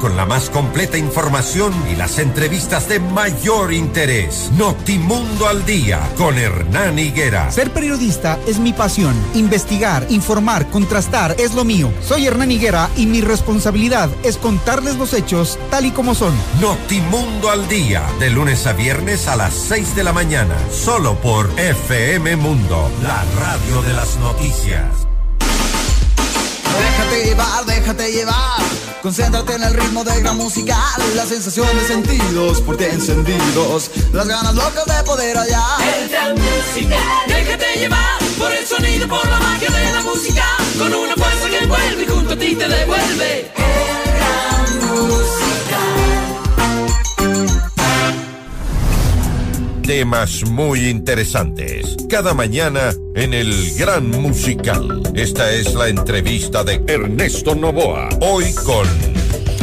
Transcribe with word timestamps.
con 0.00 0.16
la 0.16 0.26
más 0.26 0.48
completa 0.48 0.96
información 0.96 1.74
y 1.90 1.96
las 1.96 2.20
entrevistas 2.20 2.88
de 2.88 3.00
mayor 3.00 3.72
interés. 3.72 4.50
Notimundo 4.56 5.48
al 5.48 5.66
día 5.66 6.00
con 6.16 6.38
Hernán 6.38 7.00
Higuera. 7.00 7.50
Ser 7.50 7.72
periodista 7.72 8.38
es 8.46 8.60
mi 8.60 8.72
pasión. 8.72 9.14
Investigar, 9.34 10.06
informar, 10.08 10.68
contrastar 10.70 11.34
es 11.36 11.54
lo 11.54 11.64
mío. 11.64 11.92
Soy 12.00 12.26
Hernán 12.26 12.52
Higuera 12.52 12.90
y 12.96 13.06
mi 13.06 13.22
responsabilidad 13.22 14.08
es 14.22 14.36
contarles 14.36 14.96
los 14.96 15.14
hechos 15.14 15.58
tal 15.70 15.84
y 15.84 15.90
como 15.90 16.14
son. 16.14 16.32
Notimundo 16.60 17.50
al 17.50 17.66
día, 17.66 18.04
de 18.20 18.30
lunes 18.30 18.66
a 18.68 18.74
viernes 18.74 19.26
a 19.26 19.34
las 19.34 19.52
6 19.52 19.96
de 19.96 20.04
la 20.04 20.12
mañana, 20.12 20.54
solo 20.70 21.16
por 21.16 21.50
FM 21.58 22.36
Mundo, 22.36 22.88
la 23.02 23.24
radio 23.40 23.82
de 23.82 23.94
las 23.94 24.16
noticias. 24.18 25.08
Déjate 26.78 27.24
llevar, 27.24 27.64
déjate 27.66 28.12
llevar. 28.12 28.81
Concéntrate 29.02 29.54
en 29.54 29.64
el 29.64 29.74
ritmo 29.74 30.04
de 30.04 30.20
gran 30.20 30.36
musical. 30.36 30.78
La 31.16 31.26
sensación 31.26 31.66
de 31.76 31.84
sentidos 31.84 32.60
por 32.60 32.76
ti 32.76 32.84
encendidos. 32.84 33.90
Las 34.12 34.28
ganas 34.28 34.54
locas 34.54 34.86
de 34.86 35.02
poder 35.02 35.36
hallar. 35.36 35.80
El 35.98 36.08
gran 36.08 36.34
musical. 36.36 36.98
Déjate 37.26 37.80
llevar 37.80 38.18
por 38.38 38.52
el 38.52 38.64
sonido, 38.64 39.08
por 39.08 39.28
la 39.28 39.40
magia 39.40 39.70
de 39.70 39.92
la 39.92 40.02
música. 40.02 40.44
Con 40.78 40.94
una 40.94 41.16
fuerza 41.16 41.48
que 41.50 41.58
envuelve 41.58 42.02
y 42.04 42.06
junto 42.06 42.34
a 42.34 42.36
ti 42.36 42.54
te 42.54 42.68
devuelve. 42.68 43.61
Temas 50.02 50.42
muy 50.50 50.88
interesantes. 50.88 51.96
Cada 52.10 52.34
mañana 52.34 52.92
en 53.14 53.32
el 53.32 53.54
Gran 53.78 54.10
Musical. 54.10 55.00
Esta 55.14 55.52
es 55.52 55.74
la 55.74 55.86
entrevista 55.86 56.64
de 56.64 56.82
Ernesto 56.88 57.54
Novoa. 57.54 58.08
Hoy 58.20 58.52
con... 58.52 58.84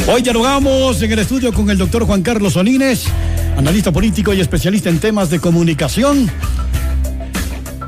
Hoy 0.07 0.21
dialogamos 0.21 1.01
en 1.01 1.11
el 1.11 1.19
estudio 1.19 1.51
con 1.51 1.69
el 1.69 1.77
doctor 1.77 2.05
Juan 2.05 2.21
Carlos 2.21 2.53
Solines, 2.53 3.03
analista 3.57 3.91
político 3.91 4.33
y 4.33 4.39
especialista 4.39 4.87
en 4.87 4.99
temas 4.99 5.29
de 5.29 5.41
comunicación. 5.41 6.31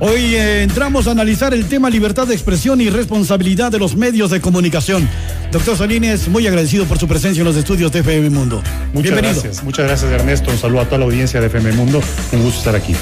Hoy 0.01 0.35
eh, 0.35 0.63
entramos 0.63 1.07
a 1.07 1.11
analizar 1.11 1.53
el 1.53 1.69
tema 1.69 1.89
libertad 1.89 2.27
de 2.27 2.33
expresión 2.33 2.81
y 2.81 2.89
responsabilidad 2.89 3.71
de 3.71 3.79
los 3.79 3.95
medios 3.95 4.29
de 4.29 4.41
comunicación. 4.41 5.07
Doctor 5.51 5.75
Solines, 5.75 6.29
muy 6.29 6.47
agradecido 6.47 6.85
por 6.85 6.97
su 6.97 7.09
presencia 7.09 7.41
en 7.41 7.45
los 7.45 7.57
estudios 7.57 7.91
de 7.91 7.99
FM 7.99 8.29
Mundo. 8.29 8.63
Muchas 8.93 9.11
Bienvenido. 9.11 9.41
gracias, 9.41 9.63
muchas 9.65 9.85
gracias 9.85 10.09
Ernesto. 10.09 10.49
Un 10.49 10.57
saludo 10.57 10.79
a 10.79 10.85
toda 10.85 10.99
la 10.99 11.05
audiencia 11.05 11.41
de 11.41 11.47
FM 11.47 11.73
Mundo. 11.73 12.01
Un 12.31 12.41
gusto 12.41 12.59
estar 12.59 12.73
aquí. 12.73 12.95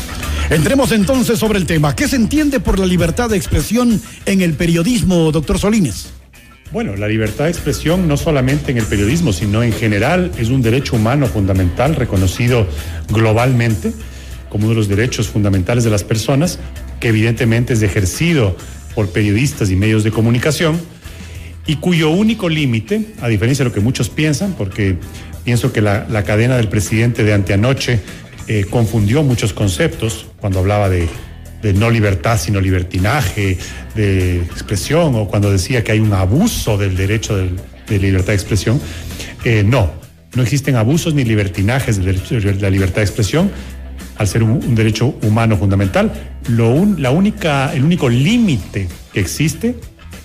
Entremos 0.50 0.92
entonces 0.92 1.38
sobre 1.38 1.60
el 1.60 1.68
tema. 1.68 1.96
¿Qué 1.96 2.08
se 2.08 2.16
entiende 2.16 2.60
por 2.60 2.80
la 2.80 2.88
libertad 2.88 3.30
de 3.30 3.38
expresión 3.38 4.02
en 4.26 4.42
el 4.42 4.54
periodismo, 4.54 5.32
doctor 5.32 5.60
Solines? 5.60 6.10
Bueno, 6.72 6.96
la 6.96 7.08
libertad 7.08 7.44
de 7.44 7.52
expresión 7.52 8.08
no 8.08 8.18
solamente 8.18 8.72
en 8.72 8.80
el 8.80 8.86
periodismo, 8.86 9.32
sino 9.32 9.62
en 9.62 9.72
general 9.72 10.32
es 10.40 10.50
un 10.50 10.64
derecho 10.64 10.96
humano 10.96 11.28
fundamental 11.28 11.96
reconocido 11.96 12.68
globalmente 13.10 13.94
como 14.50 14.64
uno 14.64 14.74
de 14.74 14.78
los 14.78 14.88
derechos 14.88 15.28
fundamentales 15.28 15.84
de 15.84 15.92
las 15.92 16.04
personas, 16.04 16.58
que 17.00 17.10
evidentemente 17.10 17.74
es 17.74 17.84
ejercido 17.84 18.58
por 18.96 19.12
periodistas 19.12 19.70
y 19.70 19.76
medios 19.76 20.04
de 20.04 20.10
comunicación 20.10 20.80
y 21.70 21.76
cuyo 21.76 22.10
único 22.10 22.50
límite, 22.50 23.14
a 23.22 23.28
diferencia 23.28 23.64
de 23.64 23.70
lo 23.70 23.76
que 23.76 23.80
muchos 23.80 24.10
piensan, 24.10 24.56
porque 24.58 24.98
pienso 25.44 25.72
que 25.72 25.82
la, 25.82 26.08
la 26.10 26.24
cadena 26.24 26.58
del 26.58 26.68
presidente 26.68 27.24
de 27.24 27.32
anteanoche 27.32 28.00
eh, 28.48 28.66
confundió 28.68 29.22
muchos 29.22 29.54
conceptos 29.54 30.26
cuando 30.40 30.58
hablaba 30.58 30.90
de, 30.90 31.08
de, 31.62 31.74
no 31.74 31.92
libertad, 31.92 32.40
sino 32.40 32.60
libertinaje, 32.60 33.60
de 33.94 34.38
expresión, 34.38 35.14
o 35.14 35.28
cuando 35.28 35.52
decía 35.52 35.84
que 35.84 35.92
hay 35.92 36.00
un 36.00 36.12
abuso 36.12 36.76
del 36.76 36.98
derecho 36.98 37.38
de, 37.38 37.52
de 37.88 38.00
libertad 38.00 38.30
de 38.30 38.34
expresión. 38.34 38.82
Eh, 39.44 39.64
no, 39.64 39.92
no 40.34 40.42
existen 40.42 40.76
abusos 40.76 41.14
ni 41.14 41.24
libertinajes 41.24 42.04
de 42.04 42.56
la 42.60 42.70
libertad 42.72 42.96
de 42.96 43.04
expresión 43.04 43.52
al 44.18 44.28
ser 44.28 44.42
un, 44.42 44.54
un 44.54 44.74
derecho 44.74 45.14
humano 45.22 45.56
fundamental. 45.56 46.12
Lo 46.48 46.72
un, 46.72 47.00
la 47.00 47.12
única, 47.12 47.72
el 47.76 47.84
único 47.84 48.10
límite 48.10 48.88
que 49.14 49.20
existe 49.20 49.76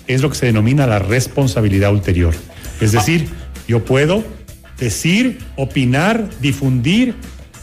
es 0.07 0.21
lo 0.21 0.29
que 0.29 0.35
se 0.35 0.45
denomina 0.45 0.87
la 0.87 0.99
responsabilidad 0.99 1.91
ulterior. 1.91 2.33
Es 2.81 2.91
decir, 2.91 3.27
yo 3.67 3.83
puedo 3.83 4.23
decir, 4.77 5.39
opinar, 5.55 6.29
difundir 6.41 7.15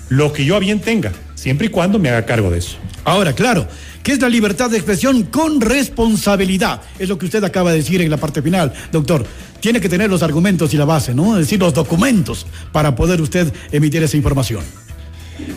lo 0.08 0.32
que 0.32 0.44
yo 0.44 0.56
a 0.56 0.58
bien 0.58 0.80
tenga, 0.80 1.12
siempre 1.34 1.66
y 1.66 1.70
cuando 1.70 1.98
me 1.98 2.08
haga 2.08 2.24
cargo 2.26 2.50
de 2.50 2.58
eso. 2.58 2.76
Ahora, 3.04 3.32
claro, 3.32 3.66
¿qué 4.02 4.12
es 4.12 4.20
la 4.20 4.28
libertad 4.28 4.70
de 4.70 4.76
expresión 4.76 5.24
con 5.24 5.60
responsabilidad? 5.60 6.82
Es 6.98 7.08
lo 7.08 7.18
que 7.18 7.26
usted 7.26 7.42
acaba 7.42 7.72
de 7.72 7.78
decir 7.78 8.00
en 8.00 8.10
la 8.10 8.16
parte 8.16 8.42
final, 8.42 8.72
doctor. 8.92 9.26
Tiene 9.60 9.80
que 9.80 9.88
tener 9.88 10.10
los 10.10 10.22
argumentos 10.22 10.74
y 10.74 10.76
la 10.76 10.84
base, 10.84 11.14
¿no? 11.14 11.34
Es 11.36 11.46
decir, 11.46 11.60
los 11.60 11.74
documentos 11.74 12.46
para 12.72 12.94
poder 12.96 13.20
usted 13.20 13.52
emitir 13.70 14.02
esa 14.02 14.16
información. 14.16 14.64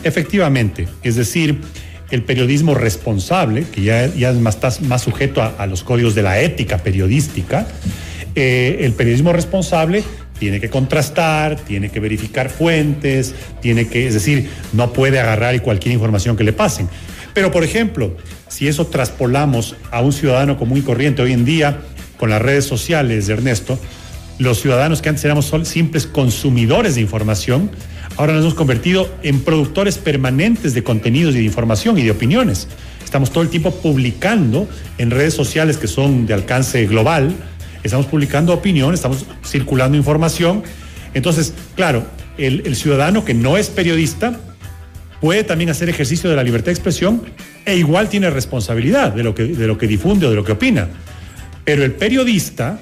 Efectivamente, 0.02 0.88
es 1.02 1.16
decir, 1.16 1.60
el 2.10 2.22
periodismo 2.22 2.74
responsable, 2.74 3.64
que 3.64 3.82
ya, 3.82 4.32
más, 4.34 4.54
está 4.56 4.70
más 4.86 5.02
sujeto 5.02 5.42
a, 5.42 5.66
los 5.66 5.82
códigos 5.82 6.14
de 6.14 6.22
la 6.22 6.40
ética 6.40 6.78
periodística, 6.78 7.66
eh, 8.34 8.78
el 8.82 8.92
periodismo 8.92 9.32
responsable 9.32 10.04
tiene 10.38 10.60
que 10.60 10.68
contrastar, 10.68 11.56
tiene 11.56 11.88
que 11.88 11.98
verificar 11.98 12.50
fuentes, 12.50 13.34
tiene 13.60 13.88
que, 13.88 14.06
es 14.06 14.14
decir, 14.14 14.50
no 14.72 14.92
puede 14.92 15.18
agarrar 15.18 15.60
cualquier 15.62 15.94
información 15.94 16.36
que 16.36 16.44
le 16.44 16.52
pasen. 16.52 16.88
Pero, 17.32 17.50
por 17.50 17.64
ejemplo, 17.64 18.16
si 18.48 18.68
eso 18.68 18.86
traspolamos 18.86 19.76
a 19.90 20.00
un 20.00 20.12
ciudadano 20.12 20.58
común 20.58 20.78
y 20.78 20.82
corriente 20.82 21.22
hoy 21.22 21.32
en 21.32 21.44
día, 21.44 21.80
con 22.16 22.30
las 22.30 22.40
redes 22.40 22.64
sociales, 22.64 23.28
Ernesto, 23.28 23.78
los 24.38 24.60
ciudadanos 24.60 25.02
que 25.02 25.08
antes 25.08 25.24
éramos 25.24 25.52
simples 25.64 26.06
consumidores 26.06 26.96
de 26.96 27.00
información, 27.00 27.70
ahora 28.16 28.34
nos 28.34 28.42
hemos 28.42 28.54
convertido 28.54 29.08
en 29.22 29.40
productores 29.40 29.98
permanentes 29.98 30.74
de 30.74 30.82
contenidos 30.82 31.34
y 31.34 31.38
de 31.38 31.44
información 31.44 31.98
y 31.98 32.02
de 32.02 32.10
opiniones. 32.10 32.68
Estamos 33.04 33.30
todo 33.30 33.42
el 33.42 33.50
tiempo 33.50 33.70
publicando 33.70 34.68
en 34.98 35.10
redes 35.10 35.34
sociales 35.34 35.78
que 35.78 35.86
son 35.86 36.26
de 36.26 36.34
alcance 36.34 36.86
global, 36.86 37.34
estamos 37.82 38.06
publicando 38.06 38.52
opinión, 38.52 38.94
estamos 38.94 39.24
circulando 39.44 39.96
información. 39.96 40.62
Entonces, 41.14 41.54
claro, 41.76 42.04
el, 42.36 42.76
ciudadano 42.76 43.24
que 43.24 43.32
no 43.32 43.56
es 43.56 43.70
periodista 43.70 44.38
puede 45.20 45.44
también 45.44 45.70
hacer 45.70 45.88
ejercicio 45.88 46.28
de 46.28 46.36
la 46.36 46.42
libertad 46.42 46.66
de 46.66 46.72
expresión 46.72 47.22
e 47.64 47.76
igual 47.76 48.08
tiene 48.08 48.28
responsabilidad 48.28 49.12
de 49.12 49.22
lo 49.22 49.34
que 49.78 49.86
difunde 49.86 50.26
o 50.26 50.30
de 50.30 50.36
lo 50.36 50.44
que 50.44 50.52
opina. 50.52 50.88
Pero 51.64 51.84
el 51.84 51.92
periodista, 51.92 52.78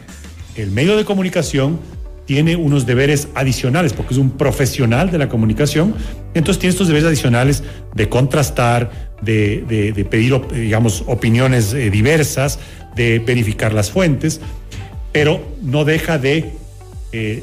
el 0.56 0.70
medio 0.70 0.96
de 0.96 1.04
comunicación, 1.04 1.78
tiene 2.26 2.56
unos 2.56 2.86
deberes 2.86 3.28
adicionales, 3.34 3.92
porque 3.92 4.14
es 4.14 4.18
un 4.18 4.30
profesional 4.30 5.10
de 5.10 5.18
la 5.18 5.28
comunicación, 5.28 5.94
entonces 6.32 6.58
tiene 6.58 6.70
estos 6.70 6.88
deberes 6.88 7.06
adicionales 7.06 7.62
de 7.94 8.08
contrastar, 8.08 9.14
de, 9.20 10.06
pedir, 10.10 10.40
digamos, 10.52 11.04
opiniones 11.06 11.72
eh, 11.74 11.90
diversas, 11.90 12.58
de 12.96 13.18
verificar 13.18 13.72
las 13.74 13.90
fuentes, 13.90 14.40
pero 15.12 15.42
no 15.62 15.84
deja 15.84 16.18
de 16.18 16.52
eh, 17.12 17.42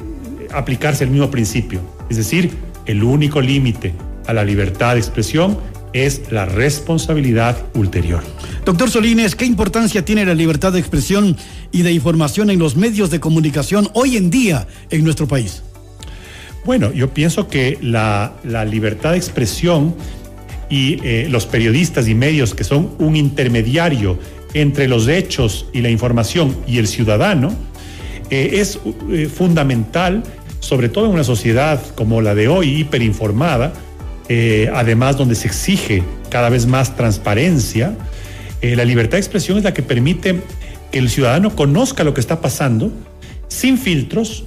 aplicarse 0.52 1.04
el 1.04 1.12
mismo 1.12 1.30
principio. 1.30 1.80
Es 2.10 2.18
decir, 2.18 2.52
el 2.86 3.04
único 3.04 3.40
límite 3.40 3.94
a 4.28 4.34
la 4.34 4.44
libertad 4.44 4.94
de 4.94 5.00
expresión 5.00 5.58
es 5.94 6.32
la 6.32 6.46
responsabilidad 6.46 7.58
ulterior. 7.74 8.24
Doctor 8.66 8.90
Solines, 8.90 9.36
¿qué 9.36 9.46
importancia 9.46 10.06
tiene 10.06 10.26
la 10.26 10.34
libertad 10.34 10.74
de 10.74 10.80
expresión 10.80 11.36
y 11.72 11.82
de 11.82 11.92
información 11.92 12.50
en 12.50 12.60
los 12.60 12.76
medios 12.76 13.10
de 13.10 13.20
comunicación 13.20 13.90
hoy 13.94 14.18
en 14.18 14.30
día 14.30 14.68
en 14.90 15.04
nuestro 15.04 15.28
país? 15.28 15.64
Bueno, 16.64 16.92
yo 16.94 17.14
pienso 17.14 17.48
que 17.48 17.78
la, 17.82 18.34
la 18.44 18.66
libertad 18.66 19.12
de 19.12 19.18
expresión 19.18 19.96
y 20.70 21.00
eh, 21.04 21.28
los 21.30 21.46
periodistas 21.46 22.08
y 22.08 22.16
medios 22.16 22.54
que 22.56 22.64
son 22.64 22.92
un 23.00 23.16
intermediario 23.16 24.18
entre 24.54 24.88
los 24.88 25.08
hechos 25.08 25.68
y 25.74 25.82
la 25.82 25.90
información 25.90 26.56
y 26.68 26.78
el 26.78 26.88
ciudadano 26.88 27.52
eh, 28.30 28.52
es 28.54 28.80
eh, 29.12 29.28
fundamental, 29.28 30.24
sobre 30.60 30.88
todo 30.88 31.06
en 31.06 31.12
una 31.12 31.24
sociedad 31.24 31.82
como 31.96 32.22
la 32.22 32.36
de 32.36 32.48
hoy, 32.48 32.80
hiperinformada, 32.80 33.74
eh, 34.34 34.72
además 34.74 35.18
donde 35.18 35.36
se 35.36 35.48
exige 35.48 36.04
cada 36.30 36.50
vez 36.50 36.66
más 36.66 36.96
transparencia. 36.96 37.98
la 38.62 38.86
libertad 38.86 39.14
de 39.14 39.20
expresión 39.20 39.58
es 39.58 39.64
la 39.64 39.74
que 39.74 39.82
permite 39.82 40.40
que 40.92 41.00
el 41.00 41.10
ciudadano 41.10 41.56
conozca 41.56 42.04
lo 42.04 42.14
que 42.14 42.22
está 42.22 42.40
pasando 42.40 42.92
sin 43.48 43.78
filtros. 43.78 44.46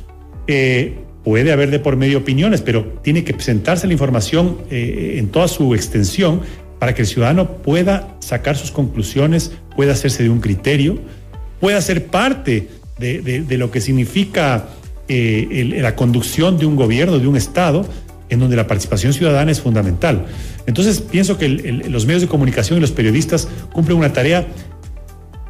puede 1.25 1.53
haber 1.53 1.71
de 1.71 1.81
por 1.81 1.97
medio 1.97 2.19
opiniones, 2.19 2.63
pero 2.63 2.85
tiene 3.03 3.25
que 3.25 3.35
presentarse 3.35 3.87
la 3.87 3.93
información 3.93 4.59
en 4.71 5.29
toda 5.29 5.49
su 5.49 5.75
extensión 5.75 6.41
para 6.79 6.95
que 6.95 7.03
el 7.03 7.09
ciudadano 7.09 7.49
pueda 7.63 8.17
sacar 8.21 8.57
sus 8.57 8.71
conclusiones, 8.71 9.53
pueda 9.77 9.93
hacerse 9.93 10.23
de 10.23 10.31
un 10.31 10.41
criterio, 10.41 10.99
pueda 11.61 11.81
ser 11.81 12.07
parte 12.07 12.69
de, 12.99 13.57
lo 13.57 13.71
que 13.71 13.81
significa 13.81 14.69
eh, 15.09 15.79
la 15.81 15.97
conducción 15.97 16.59
de 16.59 16.67
un 16.67 16.77
gobierno, 16.77 17.19
de 17.19 17.27
un 17.27 17.37
Estado, 17.37 17.87
en 18.29 18.41
donde 18.41 18.57
la 18.57 18.67
participación 18.67 19.13
ciudadana 19.13 19.51
es 19.51 19.61
fundamental. 19.61 20.27
Entonces, 20.67 21.01
pienso 21.01 21.39
que 21.39 21.49
los 21.49 22.07
medios 22.07 22.23
de 22.23 22.29
comunicación 22.29 22.79
y 22.79 22.81
los 22.81 22.93
periodistas 22.93 23.49
cumplen 23.73 23.99
una 23.99 24.13
tarea 24.13 24.47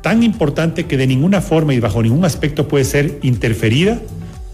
tan 0.02 0.22
importante 0.22 0.84
que 0.84 0.96
de 0.96 1.06
ninguna 1.06 1.40
forma 1.40 1.72
y 1.72 1.80
bajo 1.80 2.02
ningún 2.02 2.24
aspecto 2.24 2.68
puede 2.68 2.84
ser 2.84 3.18
interferida 3.22 4.00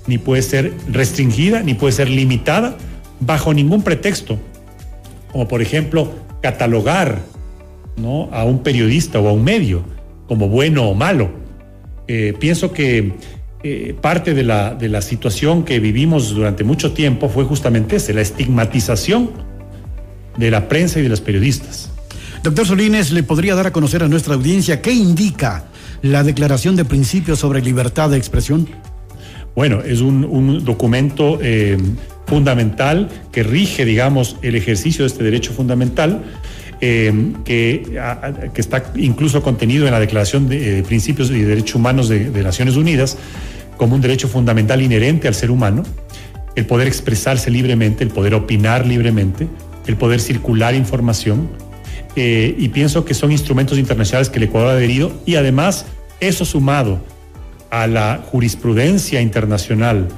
ni 0.06 0.18
puede 0.18 0.42
ser 0.42 0.72
restringida, 0.88 1.62
ni 1.62 1.74
puede 1.74 1.92
ser 1.92 2.08
limitada 2.08 2.76
bajo 3.20 3.52
ningún 3.52 3.82
pretexto, 3.82 4.38
como 5.30 5.46
por 5.46 5.62
ejemplo 5.62 6.12
catalogar 6.42 7.20
a 8.32 8.44
un 8.44 8.62
periodista 8.62 9.20
o 9.20 9.28
a 9.28 9.32
un 9.32 9.44
medio 9.44 9.82
como 10.26 10.48
bueno 10.48 10.88
o 10.88 10.94
malo. 10.94 11.30
Eh, 12.08 12.34
pienso 12.38 12.72
que 12.72 13.12
eh, 13.62 13.94
parte 14.00 14.34
de 14.34 14.42
la, 14.42 14.74
de 14.74 14.88
la 14.88 15.02
situación 15.02 15.64
que 15.64 15.80
vivimos 15.80 16.34
durante 16.34 16.64
mucho 16.64 16.92
tiempo 16.92 17.28
fue 17.28 17.44
justamente 17.44 17.96
ese, 17.96 18.14
la 18.14 18.22
estigmatización 18.22 19.30
de 20.36 20.50
la 20.50 20.68
prensa 20.68 21.00
y 21.00 21.02
de 21.02 21.08
los 21.08 21.20
periodistas. 21.20 21.90
Doctor 22.42 22.66
Solines, 22.66 23.12
¿le 23.12 23.22
podría 23.22 23.54
dar 23.54 23.66
a 23.66 23.72
conocer 23.72 24.02
a 24.02 24.08
nuestra 24.08 24.34
audiencia 24.34 24.80
qué 24.80 24.92
indica 24.92 25.66
la 26.00 26.22
Declaración 26.22 26.74
de 26.74 26.86
Principios 26.86 27.38
sobre 27.38 27.60
Libertad 27.60 28.08
de 28.08 28.16
Expresión? 28.16 28.66
Bueno, 29.54 29.82
es 29.82 30.00
un, 30.00 30.24
un 30.24 30.64
documento 30.64 31.38
eh, 31.42 31.76
fundamental 32.26 33.08
que 33.32 33.42
rige, 33.42 33.84
digamos, 33.84 34.36
el 34.40 34.54
ejercicio 34.54 35.02
de 35.02 35.08
este 35.08 35.24
derecho 35.24 35.52
fundamental. 35.52 36.22
Eh, 36.82 37.32
que, 37.44 37.82
está 38.54 38.92
incluso 38.96 39.42
contenido 39.42 39.86
en 39.86 39.92
la 39.92 40.00
Declaración 40.00 40.48
de 40.48 40.78
eh, 40.78 40.82
Principios 40.82 41.30
y 41.30 41.42
Derechos 41.42 41.74
Humanos 41.74 42.08
de, 42.08 42.30
de, 42.30 42.42
Naciones 42.42 42.76
Unidas 42.76 43.18
como 43.76 43.94
un 43.94 44.00
derecho 44.00 44.28
fundamental 44.28 44.80
inherente 44.80 45.28
al 45.28 45.34
ser 45.34 45.50
humano, 45.50 45.82
el 46.56 46.66
poder 46.66 46.88
expresarse 46.88 47.50
libremente, 47.50 48.02
el 48.02 48.10
poder 48.10 48.34
opinar 48.34 48.86
libremente, 48.86 49.46
el 49.86 49.96
poder 49.96 50.20
circular 50.20 50.74
información, 50.74 51.48
eh, 52.16 52.54
y 52.58 52.68
pienso 52.68 53.04
que 53.04 53.14
son 53.14 53.30
instrumentos 53.30 53.78
internacionales 53.78 54.30
que 54.30 54.38
el 54.38 54.44
Ecuador 54.44 54.70
ha 54.70 54.72
adherido, 54.72 55.12
y 55.26 55.36
además 55.36 55.86
eso 56.18 56.44
sumado 56.44 57.00
a 57.70 57.86
la 57.86 58.22
jurisprudencia 58.30 59.20
internacional, 59.20 60.08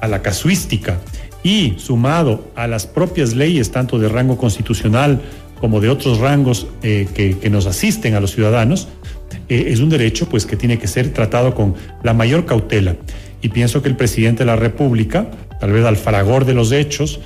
a 0.00 0.08
la 0.08 0.20
casuística, 0.20 0.98
y 1.42 1.74
sumado 1.78 2.52
a 2.54 2.66
las 2.66 2.86
propias 2.86 3.34
leyes, 3.34 3.72
tanto 3.72 3.98
de 3.98 4.08
rango 4.08 4.36
constitucional 4.36 5.22
como 5.62 5.80
de 5.80 5.88
otros 5.88 6.18
rangos 6.18 6.66
eh, 6.82 7.06
que, 7.14 7.48
nos 7.48 7.66
asisten 7.66 8.14
a 8.14 8.20
los 8.20 8.32
ciudadanos, 8.32 8.88
eh, 9.48 9.66
es 9.68 9.78
un 9.78 9.90
derecho 9.90 10.28
pues, 10.28 10.44
que 10.44 10.56
tiene 10.56 10.76
que 10.76 10.88
ser 10.88 11.12
tratado 11.12 11.54
con 11.54 11.76
la 12.02 12.14
mayor 12.14 12.46
cautela. 12.46 12.96
Y 13.42 13.50
pienso 13.50 13.80
que 13.80 13.88
el 13.88 13.94
presidente 13.94 14.40
de 14.40 14.46
la 14.46 14.56
República, 14.56 15.30
tal 15.60 15.70
vez 15.70 15.84
al 15.84 15.96
fragor 15.96 16.46
de 16.46 16.54
los 16.54 16.72
hechos, 16.72 17.20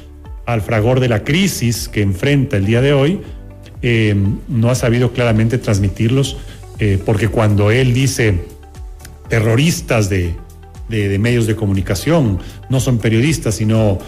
al 0.44 0.60
fragor 0.60 1.00
de 1.00 1.08
la 1.08 1.24
crisis 1.24 1.88
que 1.88 2.02
enfrenta 2.02 2.58
el 2.58 2.66
día 2.66 2.82
de 2.82 2.92
hoy, 2.92 3.22
eh, 3.80 4.14
no 4.48 4.68
ha 4.68 4.74
sabido 4.74 5.12
claramente 5.12 5.56
transmitirlos, 5.56 6.36
porque 7.06 7.28
cuando 7.28 7.70
él 7.70 7.94
dice 7.94 8.38
terroristas 9.30 10.10
de, 10.10 10.34
de, 10.90 11.18
medios 11.18 11.46
de 11.46 11.56
comunicación, 11.56 12.38
no 12.68 12.80
son 12.80 12.98
periodistas, 12.98 13.54
sino 13.54 13.98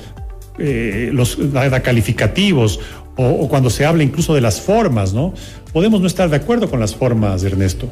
los 0.59 1.51
da 1.51 1.81
calificativos, 1.81 2.81
o, 3.19 3.49
cuando 3.49 3.69
se 3.69 3.85
habla 3.85 4.05
incluso 4.05 4.35
de 4.35 4.41
las 4.41 4.61
formas, 4.61 5.13
¿no? 5.13 5.35
Podemos 5.73 6.01
no 6.01 6.07
estar 6.07 6.31
de 6.31 6.37
acuerdo 6.37 6.71
con 6.71 6.79
las 6.79 6.95
formas, 6.95 7.43
Ernesto. 7.43 7.89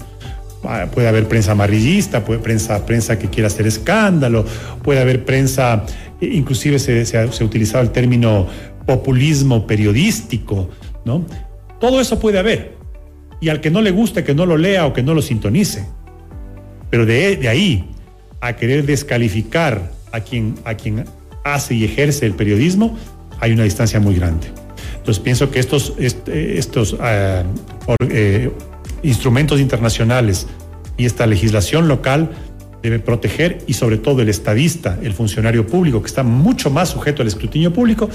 Ah, 0.62 0.86
puede 0.92 1.08
haber 1.08 1.26
prensa 1.26 1.52
amarillista, 1.52 2.24
prensa, 2.24 2.86
prensa 2.86 3.18
que 3.18 3.28
quiera 3.28 3.48
hacer 3.48 3.66
escándalo, 3.66 4.44
puede 4.82 5.00
haber 5.00 5.24
prensa, 5.24 5.84
inclusive 6.20 6.78
se, 6.78 7.04
se, 7.04 7.18
ha, 7.18 7.30
se 7.30 7.42
ha 7.42 7.46
utilizado 7.46 7.82
el 7.82 7.90
término 7.90 8.46
populismo 8.86 9.66
periodístico, 9.66 10.70
¿no? 11.04 11.24
Todo 11.80 12.00
eso 12.00 12.20
puede 12.20 12.38
haber. 12.38 12.76
Y 13.40 13.48
al 13.48 13.60
que 13.60 13.70
no 13.70 13.82
le 13.82 13.90
guste, 13.90 14.22
que 14.22 14.34
no 14.34 14.46
lo 14.46 14.56
lea 14.56 14.86
o 14.86 14.92
que 14.92 15.02
no 15.02 15.12
lo 15.12 15.22
sintonice. 15.22 15.86
Pero 16.88 17.04
de, 17.04 17.36
de 17.36 17.48
ahí 17.48 17.90
a 18.40 18.54
querer 18.54 18.86
descalificar 18.86 19.90
a 20.12 20.20
quien, 20.20 20.54
a 20.64 20.74
quien 20.74 21.04
hace 21.42 21.74
y 21.74 21.84
ejerce 21.84 22.26
el 22.26 22.34
periodismo, 22.34 22.96
hay 23.40 23.52
una 23.52 23.64
distancia 23.64 23.98
muy 23.98 24.14
grande. 24.14 24.65
Entonces 25.06 25.22
pienso 25.22 25.52
que 25.52 25.60
estos, 25.60 25.92
estos 26.00 26.94
uh, 26.94 26.96
eh, 28.10 28.50
instrumentos 29.04 29.60
internacionales 29.60 30.48
y 30.96 31.04
esta 31.04 31.26
legislación 31.26 31.86
local 31.86 32.30
debe 32.82 32.98
proteger 32.98 33.58
y 33.68 33.74
sobre 33.74 33.98
todo 33.98 34.20
el 34.22 34.28
estadista, 34.28 34.98
el 35.00 35.12
funcionario 35.12 35.64
público 35.64 36.00
que 36.00 36.08
está 36.08 36.24
mucho 36.24 36.70
más 36.70 36.88
sujeto 36.88 37.22
al 37.22 37.28
escrutinio 37.28 37.72
público, 37.72 38.10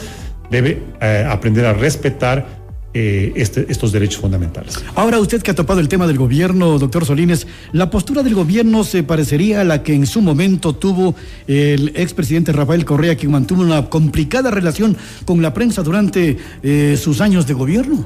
debe 0.49 0.83
uh, 1.01 1.31
aprender 1.31 1.65
a 1.65 1.71
respetar 1.71 2.60
eh, 2.93 3.31
este, 3.35 3.65
estos 3.69 3.91
derechos 3.91 4.19
fundamentales. 4.21 4.77
Ahora 4.95 5.19
usted 5.19 5.41
que 5.41 5.51
ha 5.51 5.55
topado 5.55 5.79
el 5.79 5.87
tema 5.87 6.07
del 6.07 6.17
gobierno, 6.17 6.77
doctor 6.77 7.05
Solines, 7.05 7.47
¿la 7.71 7.89
postura 7.89 8.21
del 8.21 8.35
gobierno 8.35 8.83
se 8.83 9.03
parecería 9.03 9.61
a 9.61 9.63
la 9.63 9.81
que 9.81 9.93
en 9.93 10.05
su 10.05 10.21
momento 10.21 10.73
tuvo 10.73 11.15
el 11.47 11.93
expresidente 11.95 12.51
Rafael 12.51 12.83
Correa, 12.83 13.15
quien 13.15 13.31
mantuvo 13.31 13.61
una 13.61 13.89
complicada 13.89 14.51
relación 14.51 14.97
con 15.25 15.41
la 15.41 15.53
prensa 15.53 15.83
durante 15.83 16.37
eh, 16.63 16.97
sus 17.01 17.21
años 17.21 17.47
de 17.47 17.53
gobierno? 17.53 18.05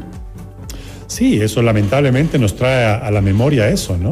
Sí, 1.07 1.39
eso 1.41 1.61
lamentablemente 1.61 2.37
nos 2.37 2.55
trae 2.55 2.85
a, 2.85 2.97
a 2.97 3.11
la 3.11 3.21
memoria 3.21 3.69
eso, 3.69 3.97
¿no? 3.97 4.11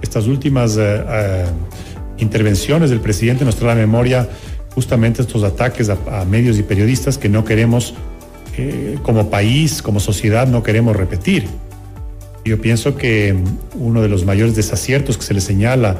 Estas 0.00 0.26
últimas 0.26 0.76
uh, 0.76 0.80
intervenciones 2.18 2.90
del 2.90 3.00
presidente 3.00 3.44
nos 3.44 3.56
trae 3.56 3.72
a 3.72 3.74
la 3.74 3.80
memoria 3.80 4.28
justamente 4.74 5.22
estos 5.22 5.42
ataques 5.42 5.88
a, 5.88 6.20
a 6.20 6.24
medios 6.24 6.58
y 6.58 6.62
periodistas 6.62 7.18
que 7.18 7.28
no 7.28 7.44
queremos 7.44 7.94
eh, 8.58 8.98
como 9.02 9.30
país, 9.30 9.82
como 9.82 10.00
sociedad, 10.00 10.46
no 10.48 10.62
queremos 10.62 10.96
repetir. 10.96 11.46
Yo 12.44 12.60
pienso 12.60 12.96
que 12.96 13.36
uno 13.74 14.02
de 14.02 14.08
los 14.08 14.24
mayores 14.24 14.56
desaciertos 14.56 15.16
que 15.16 15.24
se 15.24 15.34
le 15.34 15.40
señala 15.40 15.96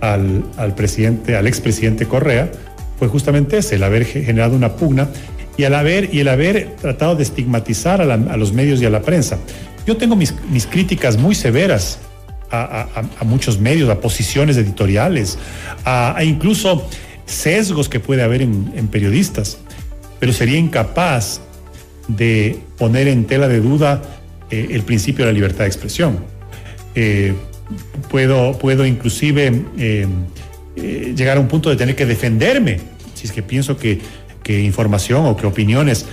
al, 0.00 0.44
al 0.56 0.74
presidente, 0.74 1.36
al 1.36 1.46
expresidente 1.46 2.06
Correa, 2.06 2.50
fue 2.98 3.08
justamente 3.08 3.58
ese, 3.58 3.76
el 3.76 3.82
haber 3.82 4.04
generado 4.04 4.54
una 4.54 4.76
pugna 4.76 5.08
y 5.56 5.64
el 5.64 5.74
haber, 5.74 6.14
y 6.14 6.20
el 6.20 6.28
haber 6.28 6.76
tratado 6.76 7.16
de 7.16 7.22
estigmatizar 7.22 8.00
a, 8.00 8.04
la, 8.04 8.14
a 8.14 8.36
los 8.36 8.52
medios 8.52 8.80
y 8.80 8.86
a 8.86 8.90
la 8.90 9.02
prensa. 9.02 9.38
Yo 9.86 9.96
tengo 9.96 10.16
mis, 10.16 10.34
mis 10.50 10.66
críticas 10.66 11.16
muy 11.16 11.34
severas 11.34 11.98
a, 12.50 12.86
a, 12.94 13.04
a, 13.20 13.24
muchos 13.24 13.58
medios, 13.58 13.88
a 13.90 14.00
posiciones 14.00 14.56
editoriales, 14.56 15.38
a, 15.84 16.16
incluso 16.22 16.86
sesgos 17.24 17.88
que 17.88 18.00
puede 18.00 18.22
haber 18.22 18.42
en, 18.42 18.72
en 18.76 18.88
periodistas, 18.88 19.58
pero 20.18 20.32
sería 20.32 20.58
incapaz 20.58 21.40
de 22.16 22.58
poner 22.78 23.08
en 23.08 23.24
tela 23.24 23.48
de 23.48 23.60
duda 23.60 24.02
eh, 24.50 24.68
el 24.70 24.82
principio 24.82 25.24
de 25.24 25.32
la 25.32 25.34
libertad 25.34 25.60
de 25.60 25.66
expresión. 25.66 26.18
Eh, 26.94 27.34
puedo, 28.10 28.58
puedo 28.58 28.84
inclusive 28.84 29.62
eh, 29.78 30.06
llegar 30.76 31.36
a 31.36 31.40
un 31.40 31.48
punto 31.48 31.70
de 31.70 31.76
tener 31.76 31.94
que 31.94 32.06
defenderme 32.06 32.78
si 33.14 33.26
es 33.26 33.32
que 33.32 33.42
pienso 33.42 33.76
que, 33.76 34.00
que 34.42 34.60
información 34.60 35.26
o 35.26 35.36
que 35.36 35.46
opiniones 35.46 36.06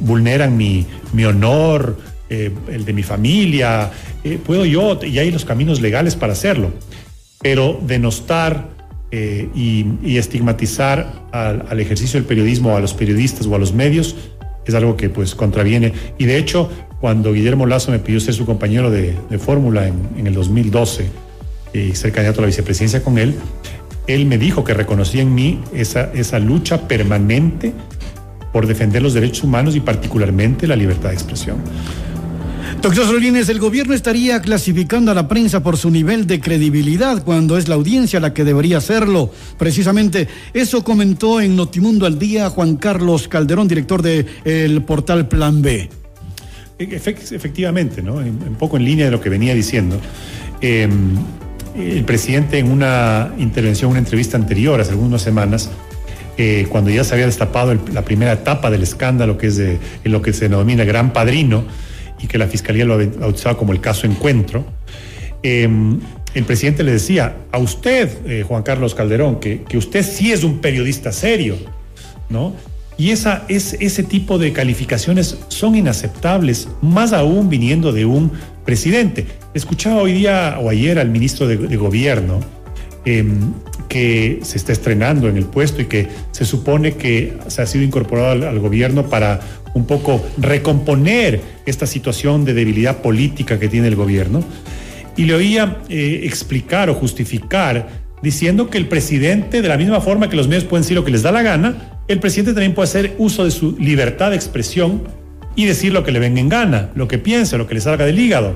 vulneran 0.00 0.56
mi, 0.56 0.86
mi 1.12 1.26
honor, 1.26 1.98
el 2.30 2.86
de 2.86 2.92
mi 2.94 3.02
familia. 3.02 3.90
puedo 4.46 4.64
yo, 4.64 4.98
y 5.04 5.18
hay 5.18 5.30
los 5.30 5.44
caminos 5.44 5.82
legales 5.82 6.16
para 6.16 6.32
hacerlo, 6.32 6.70
pero 7.42 7.78
denostar 7.86 8.70
y, 9.12 10.16
estigmatizar 10.16 11.26
al 11.32 11.80
ejercicio 11.80 12.18
del 12.18 12.26
periodismo, 12.26 12.74
a 12.78 12.80
los 12.80 12.94
periodistas 12.94 13.46
o 13.46 13.54
a 13.54 13.58
los 13.58 13.74
medios, 13.74 14.16
es 14.70 14.74
algo 14.74 14.96
que 14.96 15.08
pues 15.10 15.34
contraviene. 15.34 15.92
Y 16.18 16.24
de 16.24 16.38
hecho, 16.38 16.70
cuando 17.00 17.32
Guillermo 17.32 17.66
Lazo 17.66 17.90
me 17.90 17.98
pidió 17.98 18.20
ser 18.20 18.34
su 18.34 18.46
compañero 18.46 18.90
de, 18.90 19.14
fórmula 19.38 19.86
en, 19.86 19.94
en, 20.16 20.26
el 20.26 20.34
2012 20.34 21.06
y 21.72 21.94
ser 21.94 22.12
candidato 22.12 22.40
a 22.40 22.42
la 22.42 22.46
vicepresidencia 22.46 23.02
con 23.02 23.18
él, 23.18 23.34
él 24.06 24.26
me 24.26 24.38
dijo 24.38 24.64
que 24.64 24.74
reconocía 24.74 25.22
en 25.22 25.34
mí 25.34 25.60
esa, 25.74 26.12
esa 26.14 26.38
lucha 26.38 26.88
permanente 26.88 27.72
por 28.52 28.66
defender 28.66 29.02
los 29.02 29.14
derechos 29.14 29.44
humanos 29.44 29.76
y 29.76 29.80
particularmente 29.80 30.66
la 30.66 30.76
libertad 30.76 31.10
de 31.10 31.14
expresión. 31.14 31.58
Doctor 32.80 33.06
Solines, 33.06 33.48
el 33.48 33.58
gobierno 33.58 33.92
estaría 33.92 34.40
clasificando 34.40 35.10
a 35.10 35.14
la 35.14 35.26
prensa 35.26 35.64
por 35.64 35.76
su 35.76 35.90
nivel 35.90 36.28
de 36.28 36.40
credibilidad 36.40 37.24
cuando 37.24 37.58
es 37.58 37.66
la 37.66 37.74
audiencia 37.74 38.20
la 38.20 38.32
que 38.32 38.44
debería 38.44 38.78
hacerlo. 38.78 39.32
Precisamente 39.58 40.28
eso 40.54 40.84
comentó 40.84 41.40
en 41.40 41.56
Notimundo 41.56 42.06
al 42.06 42.20
día 42.20 42.48
Juan 42.50 42.76
Carlos 42.76 43.26
Calderón, 43.26 43.66
director 43.66 44.00
del 44.00 44.26
de 44.44 44.80
portal 44.86 45.26
Plan 45.26 45.60
B. 45.60 45.90
Efectivamente, 46.78 48.00
¿no? 48.00 48.14
un 48.14 48.56
poco 48.56 48.76
en 48.76 48.84
línea 48.84 49.06
de 49.06 49.10
lo 49.10 49.20
que 49.20 49.28
venía 49.28 49.54
diciendo. 49.54 50.00
Eh, 50.60 50.88
el 51.76 52.04
presidente 52.04 52.58
en 52.58 52.70
una 52.70 53.32
intervención, 53.38 53.90
una 53.90 53.98
entrevista 53.98 54.36
anterior, 54.36 54.80
hace 54.80 54.92
algunas 54.92 55.22
semanas, 55.22 55.68
eh, 56.36 56.66
cuando 56.68 56.90
ya 56.90 57.02
se 57.02 57.14
había 57.14 57.26
destapado 57.26 57.76
la 57.92 58.02
primera 58.02 58.32
etapa 58.32 58.70
del 58.70 58.84
escándalo, 58.84 59.36
que 59.36 59.48
es 59.48 59.56
de, 59.56 59.80
en 60.04 60.12
lo 60.12 60.22
que 60.22 60.32
se 60.32 60.48
denomina 60.48 60.84
Gran 60.84 61.12
Padrino, 61.12 61.64
y 62.20 62.26
que 62.26 62.38
la 62.38 62.46
fiscalía 62.46 62.84
lo 62.84 62.98
bautizaba 62.98 63.56
como 63.56 63.72
el 63.72 63.80
caso 63.80 64.06
Encuentro, 64.06 64.64
eh, 65.42 65.68
el 66.34 66.44
presidente 66.44 66.82
le 66.82 66.92
decía 66.92 67.36
a 67.52 67.58
usted, 67.58 68.10
eh, 68.26 68.44
Juan 68.46 68.62
Carlos 68.62 68.94
Calderón, 68.94 69.40
que, 69.40 69.62
que, 69.62 69.78
usted 69.78 70.02
sí 70.02 70.32
es 70.32 70.44
un 70.44 70.58
periodista 70.58 71.12
serio, 71.12 71.56
¿no? 72.28 72.54
Y 72.96 73.10
esa, 73.10 73.44
es, 73.48 73.74
ese 73.80 74.02
tipo 74.02 74.38
de 74.38 74.52
calificaciones 74.52 75.38
son 75.48 75.76
inaceptables, 75.76 76.68
más 76.82 77.12
aún 77.12 77.48
viniendo 77.48 77.92
de 77.92 78.04
un 78.04 78.32
presidente. 78.64 79.26
Escuchaba 79.54 80.02
hoy 80.02 80.12
día 80.12 80.58
o 80.60 80.68
ayer 80.68 80.98
al 80.98 81.08
ministro 81.08 81.46
de 81.46 81.76
Gobierno 81.76 82.40
em, 83.08 83.52
que 83.88 84.40
se 84.42 84.58
está 84.58 84.72
estrenando 84.72 85.28
en 85.28 85.36
el 85.36 85.44
puesto 85.44 85.80
y 85.80 85.86
que 85.86 86.08
se 86.30 86.44
supone 86.44 86.92
que 86.92 87.32
se 87.46 87.62
ha 87.62 87.66
sido 87.66 87.84
incorporado 87.84 88.48
al, 88.48 88.58
gobierno 88.58 89.08
para 89.08 89.40
un 89.74 89.86
poco 89.86 90.24
recomponer 90.36 91.40
esta 91.64 91.86
situación 91.86 92.44
de 92.44 92.54
debilidad 92.54 92.98
política 92.98 93.58
que 93.58 93.68
tiene 93.68 93.88
el 93.88 93.96
gobierno. 93.96 94.42
Y 95.16 95.24
le 95.24 95.34
oía 95.34 95.78
eh, 95.88 96.20
explicar 96.24 96.90
o 96.90 96.94
justificar 96.94 97.88
diciendo 98.22 98.68
que 98.68 98.78
el 98.78 98.88
presidente, 98.88 99.62
de 99.62 99.68
la 99.68 99.76
misma 99.76 100.00
forma 100.00 100.28
que 100.28 100.36
los 100.36 100.48
medios 100.48 100.64
pueden 100.64 100.82
decir 100.82 100.96
lo 100.96 101.04
que 101.04 101.10
les 101.10 101.22
da 101.22 101.32
la 101.32 101.42
gana, 101.42 102.00
el 102.08 102.20
presidente 102.20 102.52
también 102.52 102.74
puede 102.74 102.88
hacer 102.88 103.14
uso 103.18 103.44
de 103.44 103.50
su 103.50 103.76
libertad 103.78 104.30
de 104.30 104.36
expresión 104.36 105.02
y 105.56 105.64
decir 105.64 105.92
lo 105.92 106.04
que 106.04 106.12
le 106.12 106.18
venga 106.18 106.40
en 106.40 106.48
gana, 106.48 106.90
lo 106.94 107.08
que 107.08 107.18
piense, 107.18 107.58
lo 107.58 107.66
que 107.66 107.74
le 107.74 107.80
salga 107.80 108.04
del 108.04 108.18
hígado. 108.18 108.54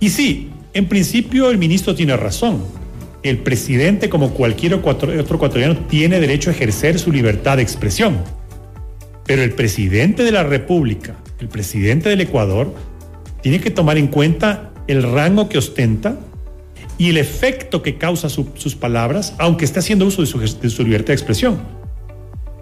Y 0.00 0.10
sí, 0.10 0.50
en 0.74 0.86
principio 0.86 1.50
el 1.50 1.58
ministro 1.58 1.94
tiene 1.94 2.16
razón. 2.16 2.81
El 3.22 3.38
presidente, 3.38 4.08
como 4.08 4.30
cualquier 4.34 4.74
otro 4.74 5.12
ecuatoriano, 5.12 5.76
tiene 5.88 6.18
derecho 6.18 6.50
a 6.50 6.52
ejercer 6.52 6.98
su 6.98 7.12
libertad 7.12 7.56
de 7.56 7.62
expresión. 7.62 8.18
Pero 9.24 9.42
el 9.42 9.52
presidente 9.52 10.24
de 10.24 10.32
la 10.32 10.42
República, 10.42 11.16
el 11.38 11.48
presidente 11.48 12.08
del 12.08 12.20
Ecuador, 12.20 12.74
tiene 13.40 13.60
que 13.60 13.70
tomar 13.70 13.96
en 13.96 14.08
cuenta 14.08 14.72
el 14.88 15.02
rango 15.02 15.48
que 15.48 15.58
ostenta 15.58 16.18
y 16.98 17.10
el 17.10 17.18
efecto 17.18 17.82
que 17.82 17.96
causa 17.96 18.28
su, 18.28 18.48
sus 18.54 18.74
palabras, 18.74 19.34
aunque 19.38 19.64
esté 19.64 19.78
haciendo 19.78 20.06
uso 20.06 20.22
de 20.22 20.26
su, 20.26 20.38
de 20.38 20.70
su 20.70 20.82
libertad 20.82 21.08
de 21.08 21.14
expresión. 21.14 21.60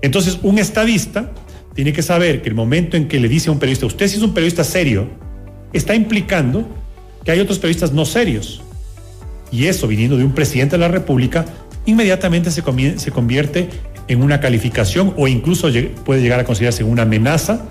Entonces, 0.02 0.38
un 0.42 0.58
estadista 0.58 1.30
tiene 1.74 1.92
que 1.92 2.02
saber 2.02 2.42
que 2.42 2.48
el 2.48 2.54
momento 2.54 2.96
en 2.96 3.08
que 3.08 3.20
le 3.20 3.28
dice 3.28 3.48
a 3.48 3.52
un 3.52 3.58
periodista, 3.58 3.86
usted 3.86 4.08
si 4.08 4.16
es 4.16 4.22
un 4.22 4.34
periodista 4.34 4.64
serio, 4.64 5.08
está 5.72 5.94
implicando 5.94 6.68
que 7.24 7.30
hay 7.32 7.40
otros 7.40 7.58
periodistas 7.58 7.92
no 7.92 8.04
serios. 8.04 8.62
Y 9.52 9.66
eso, 9.66 9.86
viniendo 9.88 10.16
de 10.16 10.24
un 10.24 10.32
presidente 10.32 10.76
de 10.76 10.80
la 10.80 10.88
República, 10.88 11.44
inmediatamente 11.86 12.50
se, 12.50 12.62
convierte 12.62 13.68
en 14.08 14.22
una 14.22 14.40
calificación 14.40 15.14
o 15.16 15.28
incluso 15.28 15.68
puede 16.04 16.22
llegar 16.22 16.40
a 16.40 16.44
considerarse 16.44 16.84
una 16.84 17.02
amenaza 17.02 17.66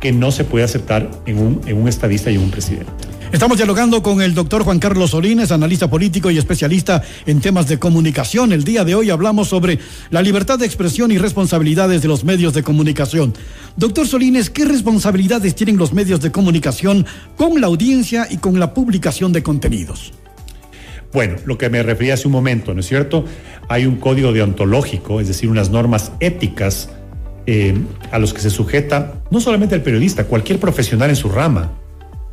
que 0.00 0.12
no 0.12 0.30
se 0.30 0.44
puede 0.44 0.64
aceptar 0.64 1.10
en 1.26 1.38
un, 1.38 1.60
en 1.66 1.76
un 1.80 1.88
estadista 1.88 2.30
y 2.30 2.34
en 2.34 2.42
un 2.42 2.50
presidente. 2.50 2.92
Estamos 3.32 3.56
dialogando 3.56 4.02
con 4.02 4.22
el 4.22 4.34
doctor 4.34 4.62
Juan 4.62 4.78
Carlos 4.78 5.10
Solines, 5.10 5.50
analista 5.50 5.90
político 5.90 6.30
y 6.30 6.38
especialista 6.38 7.02
en 7.26 7.40
temas 7.40 7.66
de 7.66 7.78
comunicación. 7.78 8.52
El 8.52 8.62
día 8.62 8.84
de 8.84 8.94
hoy 8.94 9.10
hablamos 9.10 9.48
sobre 9.48 9.80
la 10.10 10.22
libertad 10.22 10.58
de 10.58 10.66
expresión 10.66 11.10
y 11.10 11.18
responsabilidades 11.18 12.02
de 12.02 12.08
los 12.08 12.24
medios 12.24 12.54
de 12.54 12.62
comunicación. 12.62 13.34
Doctor 13.76 14.06
Solines, 14.06 14.48
¿qué 14.48 14.64
responsabilidades 14.64 15.56
tienen 15.56 15.76
los 15.76 15.92
medios 15.92 16.20
de 16.20 16.30
comunicación 16.30 17.04
con 17.36 17.60
la 17.60 17.66
audiencia 17.66 18.28
y 18.30 18.36
con 18.36 18.60
la 18.60 18.72
publicación 18.72 19.32
de 19.32 19.42
contenidos? 19.42 20.12
Bueno, 21.16 21.36
lo 21.46 21.56
que 21.56 21.70
me 21.70 21.82
refería 21.82 22.12
hace 22.12 22.28
un 22.28 22.32
momento, 22.32 22.74
¿no 22.74 22.80
es 22.80 22.88
cierto? 22.88 23.24
Hay 23.70 23.86
un 23.86 23.96
código 23.96 24.34
deontológico, 24.34 25.18
es 25.18 25.28
decir, 25.28 25.48
unas 25.48 25.70
normas 25.70 26.12
éticas 26.20 26.90
eh, 27.46 27.74
a 28.12 28.18
los 28.18 28.34
que 28.34 28.42
se 28.42 28.50
sujeta 28.50 29.14
no 29.30 29.40
solamente 29.40 29.74
el 29.74 29.80
periodista, 29.80 30.24
cualquier 30.24 30.60
profesional 30.60 31.08
en 31.08 31.16
su 31.16 31.30
rama. 31.30 31.72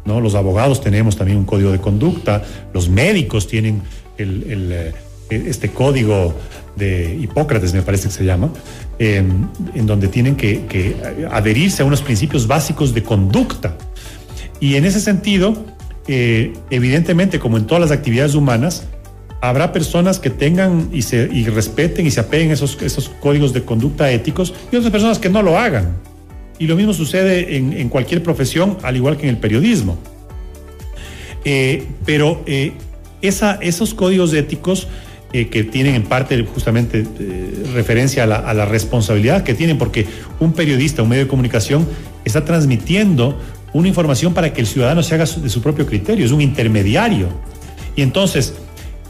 ¿no? 0.04 0.20
Los 0.20 0.36
abogados 0.36 0.82
tenemos 0.82 1.16
también 1.16 1.38
un 1.38 1.46
código 1.46 1.72
de 1.72 1.80
conducta, 1.80 2.44
los 2.74 2.90
médicos 2.90 3.48
tienen 3.48 3.84
eh, 4.18 4.92
este 5.30 5.70
código 5.70 6.36
de 6.76 7.18
Hipócrates, 7.22 7.74
me 7.74 7.84
parece 7.84 8.10
que 8.10 8.14
se 8.16 8.26
llama, 8.26 8.50
eh, 9.00 9.24
en 9.76 9.86
donde 9.86 10.10
tienen 10.10 10.36
que 10.36 10.98
adherirse 11.32 11.84
a 11.84 11.86
unos 11.86 12.02
principios 12.02 12.48
básicos 12.48 12.94
de 12.94 13.02
conducta. 13.02 13.78
Y 14.60 14.76
en 14.76 14.84
ese 14.84 15.00
sentido, 15.00 15.56
eh, 16.08 16.54
evidentemente, 16.70 17.40
como 17.40 17.58
en 17.58 17.66
todas 17.66 17.82
las 17.82 17.92
actividades 17.92 18.36
humanas, 18.36 18.86
habrá 19.42 19.72
personas 19.72 20.20
que 20.20 20.30
tengan 20.30 20.90
y, 20.92 21.46
respeten 21.46 22.06
y 22.06 22.12
se 22.12 22.20
apeguen 22.20 22.52
esos, 22.52 22.82
esos 22.82 23.10
códigos 23.10 23.54
de 23.54 23.64
conducta 23.64 24.12
éticos 24.12 24.54
y 24.72 24.76
otras 24.76 24.92
personas 24.92 25.20
que 25.20 25.30
no 25.30 25.42
lo 25.42 25.58
hagan. 25.58 25.96
Y 26.60 26.68
lo 26.68 26.76
mismo 26.76 26.94
sucede 26.94 27.58
en, 27.58 27.90
cualquier 27.90 28.24
profesión, 28.24 28.78
al 28.84 28.96
igual 28.96 29.18
que 29.18 29.24
en 29.24 29.30
el 29.30 29.38
periodismo. 29.38 29.98
Eh, 31.46 31.88
pero 32.06 32.42
eh, 32.46 32.74
esos 33.22 33.94
códigos 33.94 34.34
éticos 34.34 34.88
que 35.32 35.64
tienen 35.64 35.96
en 35.96 36.04
parte 36.04 36.40
justamente 36.46 37.04
referencia 37.74 38.24
a 38.24 38.54
la 38.54 38.66
responsabilidad 38.66 39.44
que 39.44 39.56
tienen, 39.56 39.80
porque 39.80 40.06
un 40.40 40.54
periodista, 40.54 41.02
un 41.02 41.10
medio 41.10 41.24
de 41.24 41.28
comunicación, 41.28 41.88
está 42.24 42.46
transmitiendo 42.46 43.40
una 43.74 43.88
información 43.88 44.34
para 44.34 44.54
que 44.54 44.62
el 44.62 44.68
ciudadano 44.68 45.04
se 45.04 45.16
haga 45.16 45.26
de 45.26 45.50
su 45.50 45.62
propio 45.62 45.86
criterio, 45.86 46.26
es 46.26 46.32
un 46.32 46.42
intermediario. 46.42 47.28
Y 47.96 48.02
entonces, 48.02 48.56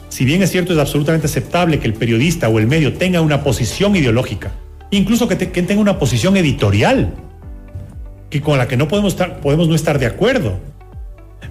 si 0.10 0.26
bien 0.26 0.42
es 0.42 0.52
cierto, 0.52 0.74
es 0.74 0.80
absolutamente 0.80 1.28
aceptable 1.28 1.80
que 1.80 1.88
el 1.88 1.94
periodista 1.94 2.50
o 2.50 2.60
el 2.60 2.68
medio 2.68 2.94
tenga 2.94 3.22
una 3.22 3.44
posición 3.44 3.96
ideológica, 3.96 4.52
incluso 4.92 5.28
que, 5.28 5.36
te, 5.36 5.52
que 5.52 5.64
tenga 5.64 5.82
una 5.82 6.00
posición 6.00 6.38
editorial, 6.38 7.14
que 8.30 8.42
con 8.42 8.58
la 8.58 8.68
que 8.68 8.78
no 8.78 8.88
podemos, 8.88 9.14
estar, 9.14 9.40
no 9.44 9.76
estar 9.76 10.00
de 10.00 10.06
acuerdo. 10.06 10.60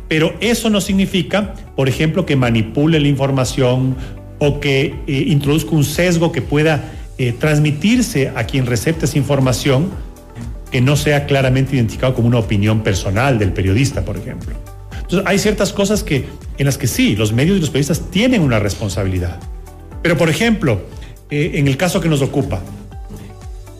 Pero 0.08 0.34
eso 0.40 0.68
no 0.68 0.80
significa, 0.80 1.54
por 1.76 1.88
ejemplo, 1.88 2.26
que 2.26 2.36
manipule 2.36 2.98
la 2.98 3.08
información 3.08 3.96
o 4.38 4.58
que 4.58 4.94
eh, 5.06 5.24
introduzca 5.28 5.70
un 5.70 5.84
sesgo 5.84 6.32
que 6.32 6.42
pueda 6.42 6.92
eh, 7.18 7.32
transmitirse 7.32 8.32
a 8.34 8.44
quien 8.44 8.66
recepte 8.66 9.04
esa 9.04 9.18
información 9.18 9.90
que 10.72 10.80
no 10.80 10.96
sea 10.96 11.26
claramente 11.26 11.76
identificado 11.76 12.14
como 12.14 12.26
una 12.26 12.38
opinión 12.38 12.80
personal 12.80 13.38
del 13.38 13.52
periodista, 13.52 14.04
por 14.04 14.16
ejemplo. 14.16 14.56
Entonces, 14.94 15.22
hay 15.26 15.38
ciertas 15.38 15.72
cosas 15.72 16.02
que, 16.02 16.24
en 16.56 16.64
las 16.64 16.78
que 16.78 16.86
sí, 16.86 17.14
los 17.14 17.34
medios 17.34 17.58
y 17.58 17.60
los 17.60 17.68
periodistas 17.68 18.10
tienen 18.10 18.40
una 18.40 18.58
responsabilidad. 18.58 19.38
Pero, 20.02 20.16
por 20.16 20.30
ejemplo, 20.30 20.80
eh, 21.30 21.52
en 21.54 21.68
el 21.68 21.76
caso 21.76 22.00
que 22.00 22.08
nos 22.08 22.22
ocupa, 22.22 22.62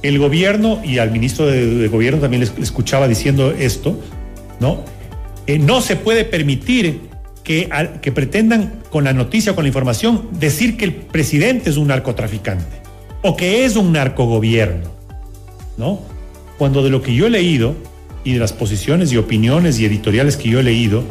el 0.02 0.18
gobierno 0.18 0.82
y 0.84 0.98
al 0.98 1.10
ministro 1.10 1.46
de, 1.46 1.88
gobierno 1.88 2.20
también 2.20 2.44
le 2.44 2.62
escuchaba 2.62 3.08
diciendo 3.08 3.52
esto, 3.52 3.98
¿no? 4.60 4.84
Eh, 5.46 5.58
no 5.58 5.80
se 5.80 5.96
puede 5.96 6.26
permitir 6.26 7.00
que, 7.42 7.70
que 8.02 8.12
pretendan 8.12 8.82
con 8.90 9.04
la 9.04 9.14
noticia 9.14 9.52
o 9.52 9.54
con 9.54 9.64
la 9.64 9.68
información 9.68 10.28
decir 10.32 10.76
que 10.76 10.84
el 10.84 10.92
presidente 10.92 11.70
es 11.70 11.78
un 11.78 11.88
narcotraficante 11.88 12.82
o 13.22 13.34
que 13.34 13.64
es 13.64 13.76
un 13.76 13.92
narcogobierno, 13.92 14.90
¿no? 15.78 16.11
Cuando 16.58 16.82
de 16.82 16.90
lo 16.90 17.02
que 17.02 17.14
yo 17.14 17.26
he 17.26 17.30
leído 17.30 17.74
y 18.24 18.34
de 18.34 18.38
las 18.38 18.52
posiciones 18.52 19.12
y 19.12 19.16
opiniones 19.16 19.80
y 19.80 19.84
editoriales 19.84 20.36
que 20.36 20.48
yo 20.48 20.60
he 20.60 20.62
leído, 20.62 21.02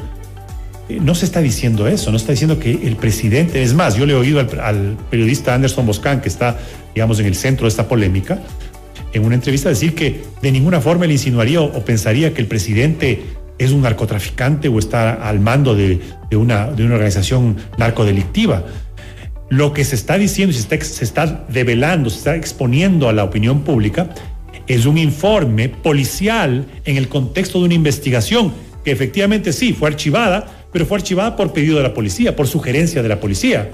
eh, 0.90 1.00
no 1.02 1.16
se 1.16 1.26
está 1.26 1.42
diciendo 1.42 1.88
eso, 1.88 2.12
no 2.12 2.18
está 2.18 2.32
diciendo 2.32 2.60
que 2.60 2.72
el 2.72 2.96
presidente, 2.96 3.62
es 3.64 3.74
más, 3.74 3.96
yo 3.96 4.06
le 4.06 4.14
he 4.14 4.16
oído 4.16 4.40
al, 4.40 4.60
al 4.60 4.98
periodista 5.10 5.54
Anderson 5.54 5.86
Boscan, 5.86 6.22
que 6.22 6.30
está, 6.30 6.58
digamos, 6.96 7.20
en 7.20 7.26
el 7.26 7.36
centro 7.36 7.66
de 7.66 7.70
esta 7.70 7.88
polémica, 7.88 8.40
en 9.14 9.26
una 9.26 9.36
entrevista 9.36 9.68
decir 9.70 9.94
que 9.94 10.24
de 10.42 10.52
ninguna 10.52 10.80
forma 10.80 11.06
le 11.06 11.14
insinuaría 11.14 11.60
o, 11.60 11.66
o 11.66 11.84
pensaría 11.84 12.34
que 12.34 12.42
el 12.42 12.48
presidente 12.48 13.22
es 13.58 13.72
un 13.72 13.82
narcotraficante 13.82 14.70
o 14.70 14.80
está 14.80 15.14
al 15.14 15.40
mando 15.40 15.76
de, 15.76 16.00
de, 16.30 16.38
una, 16.38 16.68
de 16.72 16.84
una 16.84 16.96
organización 16.96 17.58
narcodelictiva. 17.78 18.66
Lo 19.50 19.74
que 19.74 19.84
se 19.84 19.96
está 19.96 20.18
diciendo 20.18 20.52
y 20.52 20.56
se 20.56 20.62
está, 20.62 20.84
se 20.84 21.04
está 21.04 21.46
develando, 21.50 22.10
se 22.10 22.18
está 22.18 22.36
exponiendo 22.36 23.10
a 23.10 23.14
la 23.14 23.24
opinión 23.24 23.62
pública 23.62 24.10
es 24.75 24.86
un 24.86 24.98
informe 24.98 25.70
policial 25.70 26.66
en 26.86 26.98
el 26.98 27.10
contexto 27.10 27.60
de 27.60 27.66
una 27.66 27.74
investigación 27.74 28.54
que 28.86 28.92
efectivamente 28.92 29.54
sí 29.54 29.74
fue 29.74 29.90
archivada, 29.90 30.66
pero 30.72 30.86
fue 30.86 30.98
archivada 30.98 31.36
por 31.36 31.51
pedido 31.51 31.78
de 31.78 31.84
la 31.84 31.94
policía, 31.94 32.36
por 32.36 32.48
sugerencia 32.48 33.04
de 33.04 33.10
la 33.10 33.20
policía. 33.20 33.70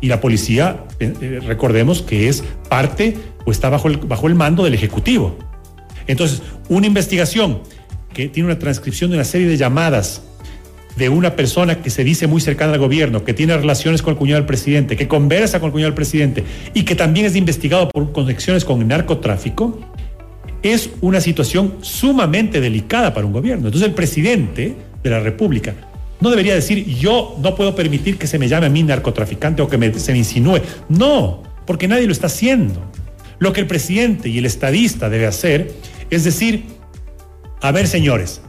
Y 0.00 0.06
la 0.06 0.20
policía, 0.20 0.84
eh, 1.00 1.40
recordemos 1.44 2.02
que 2.02 2.28
es 2.28 2.44
parte 2.68 3.16
o 3.44 3.50
está 3.50 3.68
bajo 3.68 3.88
el, 3.88 3.96
bajo 3.96 4.28
el 4.28 4.36
mando 4.36 4.64
del 4.64 4.74
Ejecutivo. 4.74 5.36
Entonces, 6.06 6.42
una 6.68 6.86
investigación 6.86 7.60
que 8.14 8.28
tiene 8.28 8.48
una 8.48 8.58
transcripción 8.58 9.10
de 9.10 9.16
una 9.16 9.24
serie 9.24 9.48
de 9.48 9.56
llamadas 9.56 10.22
de 10.96 11.08
una 11.08 11.36
persona 11.36 11.80
que 11.80 11.90
se 11.90 12.02
dice 12.02 12.26
muy 12.26 12.40
cercana 12.40 12.72
al 12.72 12.78
gobierno, 12.78 13.24
que 13.24 13.32
tiene 13.32 13.56
relaciones 13.56 14.02
con 14.02 14.12
el 14.12 14.18
cuñado 14.18 14.40
del 14.40 14.46
presidente, 14.46 14.96
que 14.96 15.06
conversa 15.06 15.60
con 15.60 15.68
el 15.68 15.72
cuñado 15.72 15.90
del 15.90 15.94
presidente 15.94 16.44
y 16.74 16.84
que 16.84 16.96
también 16.96 17.26
es 17.26 17.36
investigado 17.36 17.88
por 17.88 18.12
conexiones 18.12 18.64
con 18.64 18.80
el 18.82 18.88
narcotráfico, 18.88 19.78
es 20.62 20.90
una 21.00 21.20
situación 21.20 21.76
sumamente 21.80 22.60
delicada 22.60 23.14
para 23.14 23.26
un 23.26 23.32
gobierno. 23.32 23.68
Entonces 23.68 23.88
el 23.88 23.94
presidente 23.94 24.74
de 25.02 25.10
la 25.10 25.20
República 25.20 25.74
no 26.20 26.30
debería 26.30 26.54
decir 26.54 26.84
yo 26.84 27.36
no 27.40 27.54
puedo 27.54 27.74
permitir 27.74 28.18
que 28.18 28.26
se 28.26 28.38
me 28.38 28.48
llame 28.48 28.66
a 28.66 28.70
mí 28.70 28.82
narcotraficante 28.82 29.62
o 29.62 29.68
que 29.68 29.78
me, 29.78 29.92
se 29.94 30.12
me 30.12 30.18
insinúe. 30.18 30.60
No, 30.88 31.42
porque 31.66 31.88
nadie 31.88 32.06
lo 32.06 32.12
está 32.12 32.26
haciendo. 32.26 32.82
Lo 33.38 33.52
que 33.52 33.60
el 33.60 33.66
presidente 33.66 34.28
y 34.28 34.38
el 34.38 34.46
estadista 34.46 35.08
debe 35.08 35.26
hacer 35.26 35.72
es 36.10 36.24
decir, 36.24 36.64
a 37.60 37.70
ver 37.70 37.86
señores, 37.86 38.40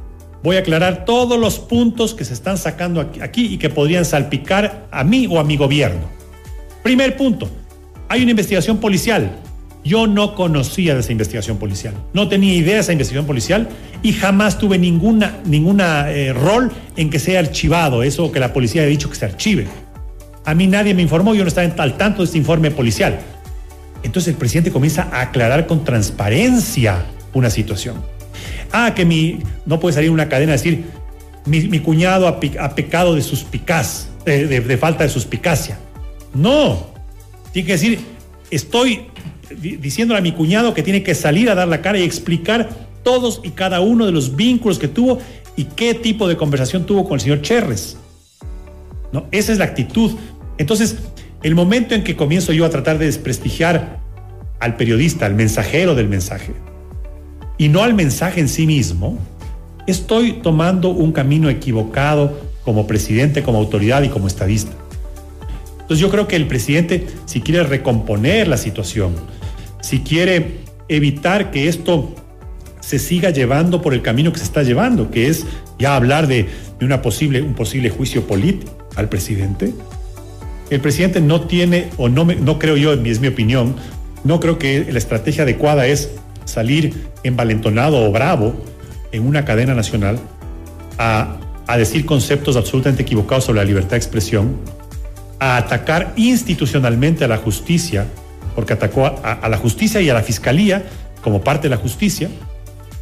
voy 0.42 0.56
a 0.56 0.60
aclarar 0.60 1.06
todos 1.06 1.38
los 1.40 1.60
puntos 1.60 2.16
que 2.16 2.26
se 2.26 2.34
están 2.34 2.58
sacando 2.58 3.02
aquí, 3.02 3.22
aquí 3.22 3.46
y 3.54 3.58
que 3.58 3.70
podrían 3.70 4.06
salpicar 4.06 4.88
a 4.92 5.04
mí 5.04 5.28
o 5.30 5.40
a 5.40 5.44
mi 5.44 5.58
gobierno. 5.58 6.10
Primer 6.82 7.18
punto, 7.18 7.50
hay 8.08 8.24
una 8.24 8.32
investigación 8.32 8.80
policial 8.80 9.32
yo 9.90 10.06
no 10.06 10.36
conocía 10.36 10.94
de 10.94 11.00
esa 11.00 11.12
investigación 11.12 11.58
policial, 11.58 11.96
no 12.14 12.30
tenía 12.30 12.54
idea 12.54 12.76
de 12.76 12.82
esa 12.82 12.92
investigación 12.92 13.26
policial 13.26 13.68
y 14.04 14.14
jamás 14.14 14.60
tuve 14.60 14.78
ninguna, 14.78 15.40
ninguna 15.46 16.12
eh, 16.12 16.32
rol 16.32 16.72
en 16.96 17.10
que 17.10 17.18
sea 17.18 17.40
archivado 17.40 18.04
eso 18.04 18.32
que 18.32 18.40
la 18.40 18.54
policía 18.54 18.84
ha 18.84 18.86
dicho 18.86 19.10
que 19.10 19.16
se 19.16 19.26
archive. 19.26 19.68
A 20.46 20.54
mí 20.54 20.68
nadie 20.68 20.94
me 20.94 21.02
informó, 21.02 21.34
yo 21.34 21.44
no 21.44 21.48
estaba 21.48 21.68
al 21.84 21.98
tanto 21.98 22.20
de 22.20 22.26
este 22.26 22.38
informe 22.38 22.70
policial. 22.70 23.20
Entonces 24.04 24.32
el 24.32 24.38
presidente 24.38 24.72
comienza 24.72 25.10
a 25.12 25.22
aclarar 25.22 25.66
con 25.66 25.84
transparencia 25.84 27.06
una 27.34 27.50
situación. 27.50 27.96
Ah, 28.72 28.94
que 28.96 29.06
mi, 29.06 29.40
no 29.66 29.80
puede 29.80 29.96
salir 29.96 30.12
una 30.12 30.30
cadena 30.30 30.52
a 30.52 30.58
decir, 30.58 30.86
mi, 31.48 31.80
cuñado 31.80 32.28
ha, 32.28 32.40
pecado 32.76 33.16
de 33.16 33.24
suspicaz, 33.24 34.08
de, 34.24 34.46
de, 34.46 34.78
falta 34.78 35.04
de 35.04 35.10
suspicacia. 35.10 35.80
No, 36.36 36.92
tiene 37.52 37.66
que 37.66 37.74
decir, 37.74 38.00
estoy 38.52 39.08
diciéndole 39.56 40.20
a 40.20 40.22
mi 40.22 40.32
cuñado 40.32 40.74
que 40.74 40.84
tiene 40.84 41.04
que 41.04 41.16
salir 41.16 41.50
a 41.50 41.56
dar 41.56 41.68
la 41.68 41.82
cara 41.82 41.98
y 41.98 42.04
explicar 42.04 42.70
todos 43.04 43.42
y 43.44 43.52
cada 43.52 43.82
uno 43.82 44.06
de 44.06 44.12
los 44.12 44.36
vínculos 44.36 44.80
que 44.80 44.88
tuvo 44.88 45.20
y 45.56 45.66
qué 45.66 45.94
tipo 45.94 46.28
de 46.28 46.38
conversación 46.38 46.86
tuvo 46.86 47.04
con 47.06 47.16
el 47.16 47.22
señor 47.22 47.42
Cherres. 47.42 47.98
¿No? 49.12 49.26
Esa 49.32 49.52
es 49.52 49.58
la 49.58 49.66
actitud. 49.66 50.12
Entonces, 50.58 50.98
el 51.42 51.56
momento 51.56 51.96
en 51.96 52.04
que 52.04 52.16
comienzo 52.16 52.54
yo 52.54 52.66
a 52.66 52.70
tratar 52.70 52.98
de 52.98 53.06
desprestigiar 53.06 54.00
al 54.60 54.76
periodista, 54.76 55.26
al 55.26 55.36
mensajero 55.36 55.96
del 55.96 56.08
mensaje, 56.08 56.54
y 57.58 57.70
no 57.70 57.84
al 57.84 57.94
mensaje 57.94 58.40
en 58.40 58.48
sí 58.48 58.68
mismo, 58.68 59.18
estoy 59.88 60.34
tomando 60.34 60.90
un 60.90 61.12
camino 61.12 61.50
equivocado 61.50 62.40
como 62.64 62.88
presidente, 62.88 63.42
como 63.42 63.58
autoridad 63.58 64.04
y 64.04 64.10
como 64.10 64.28
estadista. 64.28 64.72
Entonces 65.82 66.00
yo 66.00 66.10
creo 66.10 66.28
que 66.28 66.36
el 66.36 66.48
presidente, 66.48 67.08
si 67.26 67.42
quiere 67.42 67.64
recomponer 67.64 68.48
la 68.48 68.58
situación, 68.58 69.16
si 69.82 70.00
quiere 70.00 70.62
evitar 70.88 71.52
que 71.52 71.68
esto 71.68 72.14
se 72.82 73.00
siga 73.00 73.30
llevando 73.30 73.82
por 73.82 73.94
el 73.94 74.02
camino 74.02 74.32
que 74.32 74.40
se 74.40 74.46
está 74.46 74.64
llevando, 74.64 75.12
que 75.12 75.28
es 75.28 75.46
ya 75.78 75.96
hablar 75.96 76.28
de, 76.28 76.48
una 76.82 77.02
posible, 77.02 77.42
un 77.42 77.54
posible 77.54 77.90
juicio 77.90 78.26
político 78.26 78.72
al 78.96 79.10
presidente. 79.10 79.74
El 80.70 80.80
presidente 80.80 81.22
no 81.22 81.42
tiene, 81.42 81.90
o 81.98 82.10
no, 82.10 82.26
no 82.26 82.60
creo 82.60 82.78
yo, 82.78 82.94
es 82.94 83.20
mi 83.20 83.28
opinión, 83.28 83.76
no 84.24 84.40
creo 84.40 84.60
que 84.60 84.88
la 84.92 84.98
estrategia 84.98 85.44
adecuada 85.44 85.88
es 85.88 86.12
salir 86.46 87.10
envalentonado 87.24 88.06
o 88.06 88.12
bravo 88.12 88.56
en 89.12 89.26
una 89.26 89.46
cadena 89.46 89.74
nacional 89.74 90.20
a, 90.98 91.38
decir 91.78 92.04
conceptos 92.06 92.56
absolutamente 92.56 93.04
equivocados 93.04 93.46
sobre 93.46 93.60
la 93.60 93.66
libertad 93.66 93.92
de 93.92 93.98
expresión, 93.98 94.58
a 95.40 95.56
atacar 95.58 96.14
institucionalmente 96.16 97.24
a 97.24 97.28
la 97.28 97.38
justicia, 97.38 98.08
porque 98.60 98.74
atacó 98.74 99.06
a 99.06 99.48
la 99.48 99.56
justicia 99.56 100.02
y 100.02 100.10
a 100.10 100.14
la 100.14 100.22
fiscalía 100.22 100.84
como 101.22 101.40
parte 101.40 101.70
de 101.70 101.70
la 101.70 101.78
justicia, 101.78 102.28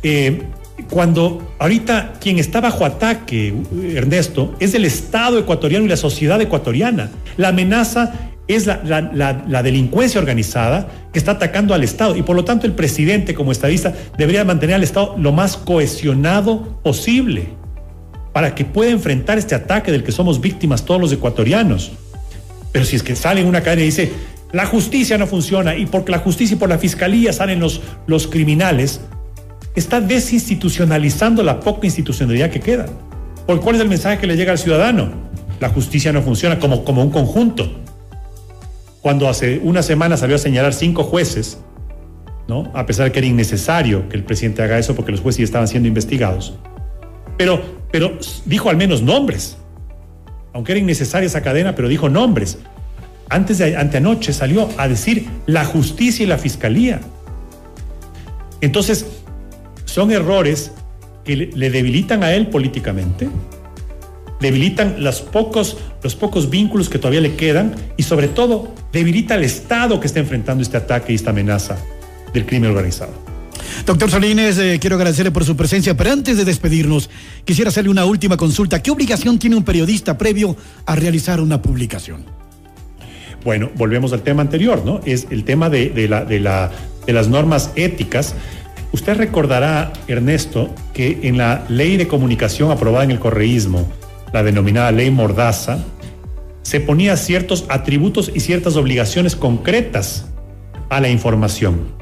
eh, 0.03 0.43
cuando 0.87 1.55
ahorita 1.57 2.13
quien 2.21 2.37
está 2.37 2.61
bajo 2.61 2.85
ataque, 2.85 3.55
Ernesto, 3.95 4.53
es 4.59 4.75
el 4.75 4.85
Estado 4.85 5.39
ecuatoriano 5.39 5.83
y 5.83 5.87
la 5.87 5.97
sociedad 5.97 6.39
ecuatoriana. 6.39 7.09
La 7.37 7.47
amenaza 7.47 8.13
es 8.47 8.67
la, 8.67 9.63
delincuencia 9.63 10.21
organizada 10.21 10.89
que 11.11 11.17
está 11.17 11.31
atacando 11.31 11.73
al 11.73 11.83
Estado 11.83 12.15
y 12.15 12.21
por 12.21 12.35
lo 12.35 12.45
tanto 12.45 12.67
el 12.67 12.73
presidente 12.73 13.33
como 13.33 13.51
estadista 13.51 13.95
debería 14.15 14.45
mantener 14.45 14.75
al 14.75 14.83
Estado 14.83 15.15
lo 15.17 15.31
más 15.31 15.57
cohesionado 15.57 16.79
posible 16.83 17.47
para 18.31 18.53
que 18.53 18.63
pueda 18.63 18.91
enfrentar 18.91 19.39
este 19.39 19.55
ataque 19.55 19.91
del 19.91 20.03
que 20.03 20.11
somos 20.11 20.39
víctimas 20.39 20.85
todos 20.85 21.01
los 21.01 21.11
ecuatorianos. 21.11 21.93
Pero 22.71 22.85
si 22.85 22.95
es 22.95 23.01
que 23.01 23.15
sale 23.15 23.41
en 23.41 23.47
una 23.47 23.61
cadena 23.61 23.81
y 23.81 23.85
dice, 23.85 24.11
la 24.51 24.65
justicia 24.65 25.17
no 25.17 25.27
funciona 25.27 25.75
y 25.75 25.85
porque 25.85 26.11
la 26.11 26.19
justicia 26.19 26.55
y 26.55 26.57
por 26.57 26.69
la 26.69 26.77
fiscalía 26.77 27.33
salen 27.33 27.59
los, 27.59 27.81
los 28.05 28.27
criminales, 28.27 29.01
está 29.75 29.99
desinstitucionalizando 29.99 31.43
la 31.43 31.59
poca 31.59 31.85
institucionalidad 31.85 32.49
que 32.49 32.59
queda. 32.59 32.85
¿Por 33.45 33.59
cuál 33.61 33.75
es 33.75 33.81
el 33.81 33.89
mensaje 33.89 34.19
que 34.19 34.27
le 34.27 34.35
llega 34.35 34.51
al 34.51 34.57
ciudadano? 34.57 35.11
La 35.59 35.69
justicia 35.69 36.13
no 36.13 36.21
funciona 36.21 36.59
como, 36.59 36.83
como 36.83 37.01
un 37.01 37.11
conjunto. 37.11 37.69
Cuando 39.01 39.27
hace 39.27 39.59
una 39.63 39.83
semana 39.83 40.17
salió 40.17 40.35
a 40.35 40.39
señalar 40.39 40.73
cinco 40.73 41.03
jueces, 41.03 41.59
¿no? 42.47 42.71
a 42.73 42.85
pesar 42.85 43.05
de 43.05 43.11
que 43.11 43.19
era 43.19 43.27
innecesario 43.27 44.07
que 44.09 44.17
el 44.17 44.23
presidente 44.23 44.61
haga 44.61 44.77
eso 44.77 44.95
porque 44.95 45.11
los 45.11 45.21
jueces 45.21 45.39
ya 45.39 45.45
estaban 45.45 45.67
siendo 45.67 45.87
investigados. 45.87 46.57
Pero, 47.37 47.61
pero 47.91 48.17
dijo 48.45 48.69
al 48.69 48.77
menos 48.77 49.01
nombres. 49.01 49.57
Aunque 50.53 50.71
era 50.71 50.79
innecesaria 50.79 51.27
esa 51.27 51.41
cadena, 51.41 51.75
pero 51.75 51.87
dijo 51.87 52.09
nombres. 52.09 52.57
Antes 53.29 53.57
de 53.57 53.75
anteanoche 53.75 54.31
salió 54.33 54.69
a 54.77 54.87
decir 54.87 55.27
la 55.45 55.65
justicia 55.65 56.23
y 56.23 56.27
la 56.27 56.37
fiscalía. 56.37 57.01
Entonces, 58.61 59.05
son 59.85 60.11
errores 60.11 60.71
que 61.23 61.35
le 61.35 61.69
debilitan 61.69 62.23
a 62.23 62.33
él 62.33 62.47
políticamente, 62.47 63.27
debilitan 64.39 65.03
los 65.03 65.21
pocos, 65.21 65.77
los 66.03 66.15
pocos 66.15 66.49
vínculos 66.49 66.89
que 66.89 66.99
todavía 66.99 67.21
le 67.21 67.35
quedan 67.35 67.75
y 67.97 68.03
sobre 68.03 68.27
todo 68.27 68.73
debilita 68.93 69.33
al 69.33 69.43
Estado 69.43 69.99
que 69.99 70.07
está 70.07 70.19
enfrentando 70.19 70.63
este 70.63 70.77
ataque 70.77 71.11
y 71.11 71.15
esta 71.15 71.31
amenaza 71.31 71.77
del 72.33 72.45
crimen 72.45 72.69
organizado. 72.69 73.11
Doctor 73.85 74.09
Solines, 74.09 74.57
eh, 74.57 74.77
quiero 74.79 74.95
agradecerle 74.95 75.31
por 75.31 75.45
su 75.45 75.55
presencia, 75.55 75.95
pero 75.95 76.11
antes 76.11 76.37
de 76.37 76.45
despedirnos, 76.45 77.09
quisiera 77.45 77.69
hacerle 77.69 77.89
una 77.89 78.05
última 78.05 78.37
consulta. 78.37 78.81
¿Qué 78.81 78.91
obligación 78.91 79.37
tiene 79.39 79.55
un 79.55 79.63
periodista 79.63 80.17
previo 80.17 80.55
a 80.85 80.95
realizar 80.95 81.39
una 81.41 81.61
publicación? 81.61 82.25
Bueno, 83.47 83.69
volvemos 83.75 84.11
al 84.11 84.23
tema 84.23 84.41
anterior, 84.41 84.83
¿no? 84.83 84.99
Es 85.05 85.27
el 85.29 85.45
tema 85.45 85.69
de, 85.69 86.09
la, 86.09 86.25
de, 86.25 86.41
la, 86.41 86.69
de 87.05 87.13
las 87.13 87.29
normas 87.29 87.71
éticas 87.77 88.35
Usted 88.91 89.15
recordará, 89.15 89.93
Ernesto, 90.09 90.69
que 90.93 91.19
en 91.23 91.37
la 91.37 91.63
ley 91.69 91.95
de 91.95 92.09
comunicación 92.09 92.71
aprobada 92.71 93.05
en 93.05 93.11
el 93.11 93.19
correísmo, 93.19 93.89
la 94.33 94.43
denominada 94.43 94.91
ley 94.91 95.09
Mordaza, 95.11 95.79
se 96.61 96.81
ponía 96.81 97.15
ciertos 97.15 97.63
atributos 97.69 98.29
y 98.35 98.41
ciertas 98.41 98.75
obligaciones 98.75 99.37
concretas 99.37 100.25
a 100.89 100.99
la 100.99 101.07
información. 101.07 101.95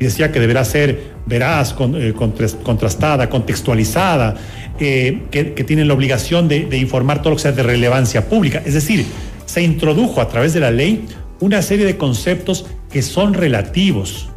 Decía 0.00 0.32
que 0.32 0.40
deberá 0.40 0.64
ser 0.64 1.12
veraz, 1.26 1.74
eh, 1.96 2.14
contrastada, 2.62 3.28
contextualizada, 3.28 4.36
eh, 4.80 5.24
que, 5.30 5.44
tienen 5.64 5.86
la 5.86 5.92
obligación 5.92 6.48
de, 6.48 6.64
de 6.64 6.78
informar 6.78 7.20
todo 7.20 7.30
lo 7.30 7.36
que 7.36 7.42
sea 7.42 7.52
de 7.52 7.62
relevancia 7.62 8.26
pública. 8.26 8.62
Es 8.64 8.72
decir, 8.72 9.04
se 9.48 9.62
introdujo 9.62 10.20
a 10.20 10.28
través 10.28 10.52
de 10.52 10.60
la 10.60 10.70
ley 10.70 11.06
una 11.40 11.62
serie 11.62 11.86
de 11.86 11.96
conceptos 11.96 12.66
que 12.90 13.00
son 13.00 13.32
relativos, 13.32 14.28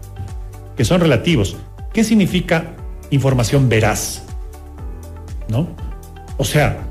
que 0.77 0.85
son 0.85 1.01
relativos. 1.01 1.57
¿Qué 1.93 2.05
significa 2.05 2.75
información 3.09 3.67
veraz? 3.67 4.23
¿No? 5.49 5.67
O 6.37 6.45
sea, 6.45 6.87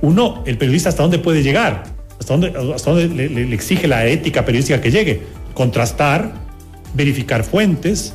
uno, 0.00 0.42
el 0.46 0.56
periodista, 0.56 0.88
¿hasta 0.88 1.02
dónde 1.02 1.18
puede 1.18 1.42
llegar? 1.42 1.82
¿Hasta 2.18 2.38
dónde, 2.38 2.54
hasta 2.74 2.90
dónde 2.90 3.28
le, 3.28 3.54
exige 3.54 3.86
la 3.86 4.06
ética 4.06 4.46
periodística 4.46 4.80
que 4.80 4.90
llegue? 4.90 5.22
Contrastar, 5.52 6.32
verificar 6.94 7.44
fuentes, 7.44 8.14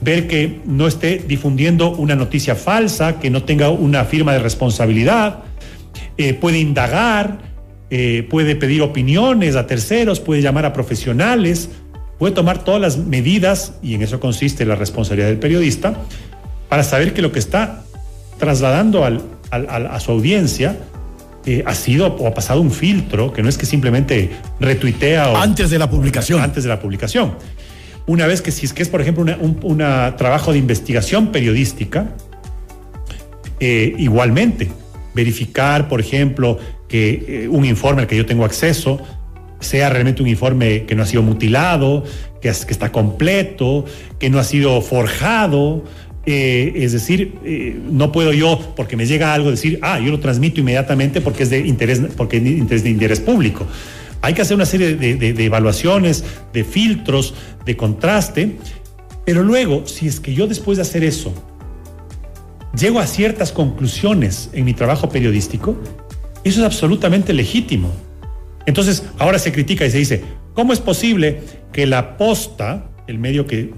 ver 0.00 0.28
que 0.28 0.60
no 0.64 0.86
esté 0.86 1.24
difundiendo 1.26 1.90
una 1.90 2.14
noticia 2.14 2.54
falsa, 2.54 3.18
que 3.18 3.30
no 3.30 3.42
tenga 3.42 3.70
una 3.70 4.04
firma 4.04 4.32
de 4.32 4.38
responsabilidad, 4.38 5.40
eh, 6.18 6.34
puede 6.34 6.60
indagar, 6.60 7.51
eh, 7.94 8.26
puede 8.30 8.56
pedir 8.56 8.80
opiniones 8.80 9.54
a 9.54 9.66
terceros, 9.66 10.18
puede 10.18 10.40
llamar 10.40 10.64
a 10.64 10.72
profesionales, 10.72 11.68
puede 12.18 12.32
tomar 12.32 12.64
todas 12.64 12.80
las 12.80 12.96
medidas, 12.96 13.74
y 13.82 13.92
en 13.92 14.00
eso 14.00 14.18
consiste 14.18 14.64
la 14.64 14.76
responsabilidad 14.76 15.28
del 15.28 15.38
periodista, 15.38 16.00
para 16.70 16.84
saber 16.84 17.12
que 17.12 17.20
lo 17.20 17.32
que 17.32 17.38
está 17.38 17.84
trasladando 18.38 19.04
a 19.04 20.00
su 20.00 20.10
audiencia 20.10 20.78
eh, 21.44 21.64
ha 21.66 21.74
sido 21.74 22.06
o 22.06 22.26
ha 22.26 22.32
pasado 22.32 22.62
un 22.62 22.70
filtro, 22.70 23.30
que 23.30 23.42
no 23.42 23.50
es 23.50 23.58
que 23.58 23.66
simplemente 23.66 24.30
retuitea 24.58 25.28
o... 25.28 25.36
Antes 25.36 25.68
de 25.68 25.78
la 25.78 25.90
publicación. 25.90 26.40
Antes 26.40 26.62
de 26.62 26.70
la 26.70 26.80
publicación. 26.80 27.34
Una 28.06 28.26
vez 28.26 28.40
que 28.40 28.52
si 28.52 28.64
es 28.64 28.72
que 28.72 28.82
es, 28.82 28.88
por 28.88 29.02
ejemplo, 29.02 29.22
un 29.22 29.78
trabajo 30.16 30.52
de 30.52 30.56
investigación 30.56 31.30
periodística, 31.30 32.06
eh, 33.60 33.94
igualmente, 33.98 34.70
verificar, 35.14 35.88
por 35.88 36.00
ejemplo, 36.00 36.58
que 36.92 37.44
eh, 37.44 37.48
un 37.48 37.64
informe 37.64 38.02
al 38.02 38.06
que 38.06 38.18
yo 38.18 38.26
tengo 38.26 38.44
acceso 38.44 39.00
sea 39.60 39.88
realmente 39.88 40.20
un 40.20 40.28
informe 40.28 40.84
que 40.84 40.94
no 40.94 41.02
ha 41.02 41.06
sido 41.06 41.22
mutilado, 41.22 42.04
que, 42.42 42.50
está 42.50 42.92
completo, 42.92 43.86
que 44.18 44.28
no 44.28 44.38
ha 44.38 44.44
sido 44.44 44.82
forjado. 44.82 45.84
Eh, 46.26 46.74
es 46.76 46.92
decir, 46.92 47.38
eh, 47.46 47.80
no 47.90 48.12
puedo 48.12 48.34
yo, 48.34 48.74
porque 48.76 48.98
me 48.98 49.06
llega 49.06 49.32
algo, 49.32 49.50
decir, 49.50 49.78
ah, 49.80 50.00
yo 50.00 50.10
lo 50.10 50.20
transmito 50.20 50.60
inmediatamente 50.60 51.22
porque 51.22 51.44
es 51.44 51.50
de 51.50 51.60
interés, 51.60 52.02
porque 52.14 52.36
es 52.36 52.44
de 52.44 52.50
interés, 52.50 52.84
de 52.84 52.90
interés 52.90 53.20
público. 53.20 53.66
Hay 54.20 54.34
que 54.34 54.42
hacer 54.42 54.54
una 54.54 54.66
serie 54.66 54.94
de, 54.94 55.16
de 55.16 55.44
evaluaciones, 55.44 56.24
de 56.52 56.62
filtros, 56.62 57.32
de 57.64 57.74
contraste, 57.74 58.56
pero 59.24 59.42
luego, 59.42 59.86
si 59.86 60.08
es 60.08 60.20
que 60.20 60.34
yo 60.34 60.46
después 60.46 60.76
de 60.76 60.82
hacer 60.82 61.04
eso, 61.04 61.32
llego 62.78 63.00
a 63.00 63.06
ciertas 63.06 63.50
conclusiones 63.50 64.50
en 64.52 64.66
mi 64.66 64.74
trabajo 64.74 65.08
periodístico, 65.08 65.76
eso 66.44 66.60
es 66.60 66.66
absolutamente 66.66 67.32
legítimo. 67.32 67.92
Entonces, 68.66 69.04
ahora 69.18 69.38
se 69.38 69.52
critica 69.52 69.86
y 69.86 69.90
se 69.90 69.98
dice, 69.98 70.22
¿cómo 70.54 70.72
es 70.72 70.80
posible 70.80 71.40
que 71.72 71.86
la 71.86 72.16
posta, 72.16 72.84
el 73.06 73.18
medio 73.18 73.46
que, 73.46 73.72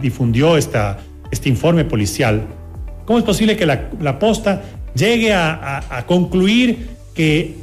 difundió 0.00 0.56
esta, 0.56 0.98
este 1.30 1.48
informe 1.48 1.84
policial, 1.84 2.42
cómo 3.04 3.18
es 3.18 3.24
posible 3.24 3.56
que 3.56 3.66
la, 3.66 4.18
posta 4.18 4.62
llegue 4.94 5.32
a, 5.32 6.04
concluir 6.06 6.88
que, 7.14 7.54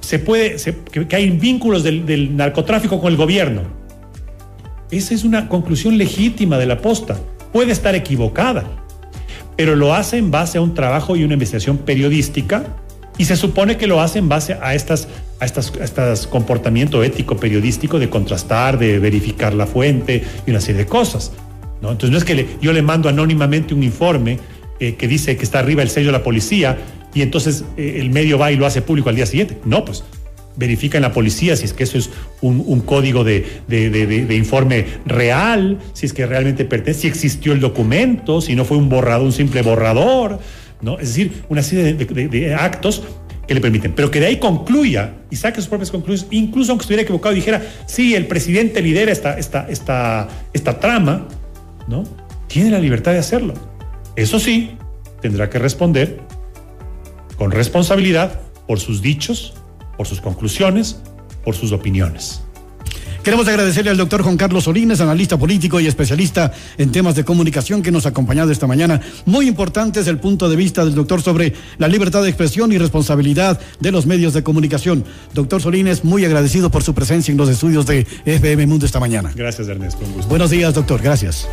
se 0.00 0.18
puede, 0.18 0.56
que, 0.90 1.06
que 1.06 1.16
hay 1.16 1.30
vínculos 1.30 1.82
del, 1.82 2.04
del 2.04 2.36
narcotráfico 2.36 3.00
con 3.00 3.10
el 3.10 3.16
gobierno. 3.16 3.62
Esa 4.90 5.14
es 5.14 5.24
una 5.24 5.48
conclusión 5.48 5.96
legítima 5.96 6.58
de 6.58 6.66
la 6.66 6.78
posta. 6.78 7.16
Puede 7.52 7.72
estar 7.72 7.94
equivocada, 7.94 8.83
pero 9.56 9.76
lo 9.76 9.94
hace 9.94 10.18
en 10.18 10.30
base 10.30 10.58
a 10.58 10.60
un 10.60 10.74
trabajo 10.74 11.16
y 11.16 11.24
una 11.24 11.34
investigación 11.34 11.78
periodística 11.78 12.64
y 13.16 13.26
se 13.26 13.36
supone 13.36 13.76
que 13.76 13.86
lo 13.86 14.00
hace 14.00 14.18
en 14.18 14.28
base 14.28 14.54
a 14.60 14.74
estas 14.74 15.08
a 15.40 15.44
estas, 15.44 15.72
a 15.80 15.84
estas 15.84 16.26
comportamiento 16.26 17.02
ético 17.02 17.36
periodístico 17.36 17.98
de 17.98 18.08
contrastar, 18.08 18.78
de 18.78 18.98
verificar 18.98 19.52
la 19.54 19.66
fuente 19.66 20.22
y 20.46 20.50
una 20.50 20.60
serie 20.60 20.82
de 20.82 20.86
cosas. 20.86 21.32
¿no? 21.82 21.90
Entonces 21.90 22.10
no 22.10 22.18
es 22.18 22.24
que 22.24 22.56
yo 22.60 22.72
le 22.72 22.82
mando 22.82 23.08
anónimamente 23.08 23.74
un 23.74 23.82
informe 23.82 24.38
eh, 24.80 24.94
que 24.94 25.08
dice 25.08 25.36
que 25.36 25.44
está 25.44 25.58
arriba 25.58 25.82
el 25.82 25.90
sello 25.90 26.06
de 26.06 26.12
la 26.12 26.22
policía 26.22 26.78
y 27.12 27.22
entonces 27.22 27.64
eh, 27.76 27.96
el 28.00 28.10
medio 28.10 28.38
va 28.38 28.52
y 28.52 28.56
lo 28.56 28.66
hace 28.66 28.82
público 28.82 29.08
al 29.08 29.16
día 29.16 29.26
siguiente. 29.26 29.58
No, 29.64 29.84
pues 29.84 30.04
verifica 30.56 30.98
en 30.98 31.02
la 31.02 31.12
policía 31.12 31.56
si 31.56 31.64
es 31.64 31.72
que 31.72 31.84
eso 31.84 31.98
es 31.98 32.10
un, 32.40 32.80
código 32.80 33.24
de, 33.24 34.26
informe 34.36 34.86
real, 35.06 35.78
si 35.92 36.06
es 36.06 36.12
que 36.12 36.26
realmente 36.26 36.64
pertenece, 36.64 37.02
si 37.02 37.08
existió 37.08 37.52
el 37.52 37.60
documento, 37.60 38.40
si 38.40 38.54
no 38.54 38.64
fue 38.64 38.76
un 38.76 38.88
borrador, 38.88 39.26
un 39.26 39.32
simple 39.32 39.62
borrador, 39.62 40.38
¿no? 40.80 40.98
Es 40.98 41.08
decir, 41.08 41.44
una 41.48 41.62
serie 41.62 41.94
de 41.94 42.54
actos 42.54 43.02
que 43.46 43.54
le 43.54 43.60
permiten, 43.60 43.92
pero 43.92 44.10
que 44.10 44.20
de 44.20 44.26
ahí 44.26 44.38
concluya 44.38 45.14
y 45.30 45.36
saque 45.36 45.60
sus 45.60 45.68
propias 45.68 45.90
conclusiones, 45.90 46.26
incluso 46.32 46.72
aunque 46.72 46.82
estuviera 46.82 47.02
equivocado 47.02 47.32
y 47.34 47.36
dijera, 47.36 47.62
sí, 47.86 48.14
el 48.14 48.26
presidente 48.26 48.80
lidera 48.80 49.12
esta, 49.12 49.38
esta, 49.38 49.68
esta, 49.68 50.28
esta 50.52 50.80
trama, 50.80 51.28
¿no? 51.88 52.04
Tiene 52.46 52.70
la 52.70 52.78
libertad 52.78 53.12
de 53.12 53.18
hacerlo. 53.18 53.54
Eso 54.16 54.38
sí, 54.38 54.76
tendrá 55.20 55.50
que 55.50 55.58
responder 55.58 56.20
con 57.36 57.50
responsabilidad 57.50 58.40
por 58.66 58.80
sus 58.80 59.02
dichos, 59.02 59.54
por 59.96 60.06
sus 60.06 60.20
conclusiones, 60.20 61.00
por 61.44 61.54
sus 61.54 61.72
opiniones. 61.72 62.44
Queremos 63.24 63.48
agradecerle 63.48 63.90
al 63.90 63.96
doctor 63.96 64.22
Juan 64.22 64.36
Carlos 64.36 64.64
Solines, 64.64 65.00
analista 65.00 65.38
político 65.38 65.80
y 65.80 65.86
especialista 65.86 66.52
en 66.76 66.92
temas 66.92 67.14
de 67.14 67.24
comunicación 67.24 67.82
que 67.82 67.90
nos 67.90 68.04
ha 68.04 68.10
acompañado 68.10 68.52
esta 68.52 68.66
mañana. 68.66 69.00
Muy 69.24 69.48
importante 69.48 70.00
es 70.00 70.08
el 70.08 70.18
punto 70.18 70.50
de 70.50 70.56
vista 70.56 70.84
del 70.84 70.94
doctor 70.94 71.22
sobre 71.22 71.54
la 71.78 71.88
libertad 71.88 72.22
de 72.22 72.28
expresión 72.28 72.70
y 72.72 72.76
responsabilidad 72.76 73.58
de 73.80 73.92
los 73.92 74.04
medios 74.04 74.34
de 74.34 74.42
comunicación. 74.42 75.06
Doctor 75.32 75.62
Solines, 75.62 76.04
muy 76.04 76.26
agradecido 76.26 76.70
por 76.70 76.82
su 76.82 76.92
presencia 76.92 77.32
en 77.32 77.38
los 77.38 77.48
estudios 77.48 77.86
de 77.86 78.06
FM 78.26 78.66
Mundo 78.66 78.84
esta 78.84 79.00
mañana. 79.00 79.32
Gracias, 79.34 79.68
Ernesto. 79.68 80.04
Un 80.04 80.12
gusto. 80.12 80.28
Buenos 80.28 80.50
días, 80.50 80.74
doctor. 80.74 81.00
Gracias. 81.00 81.48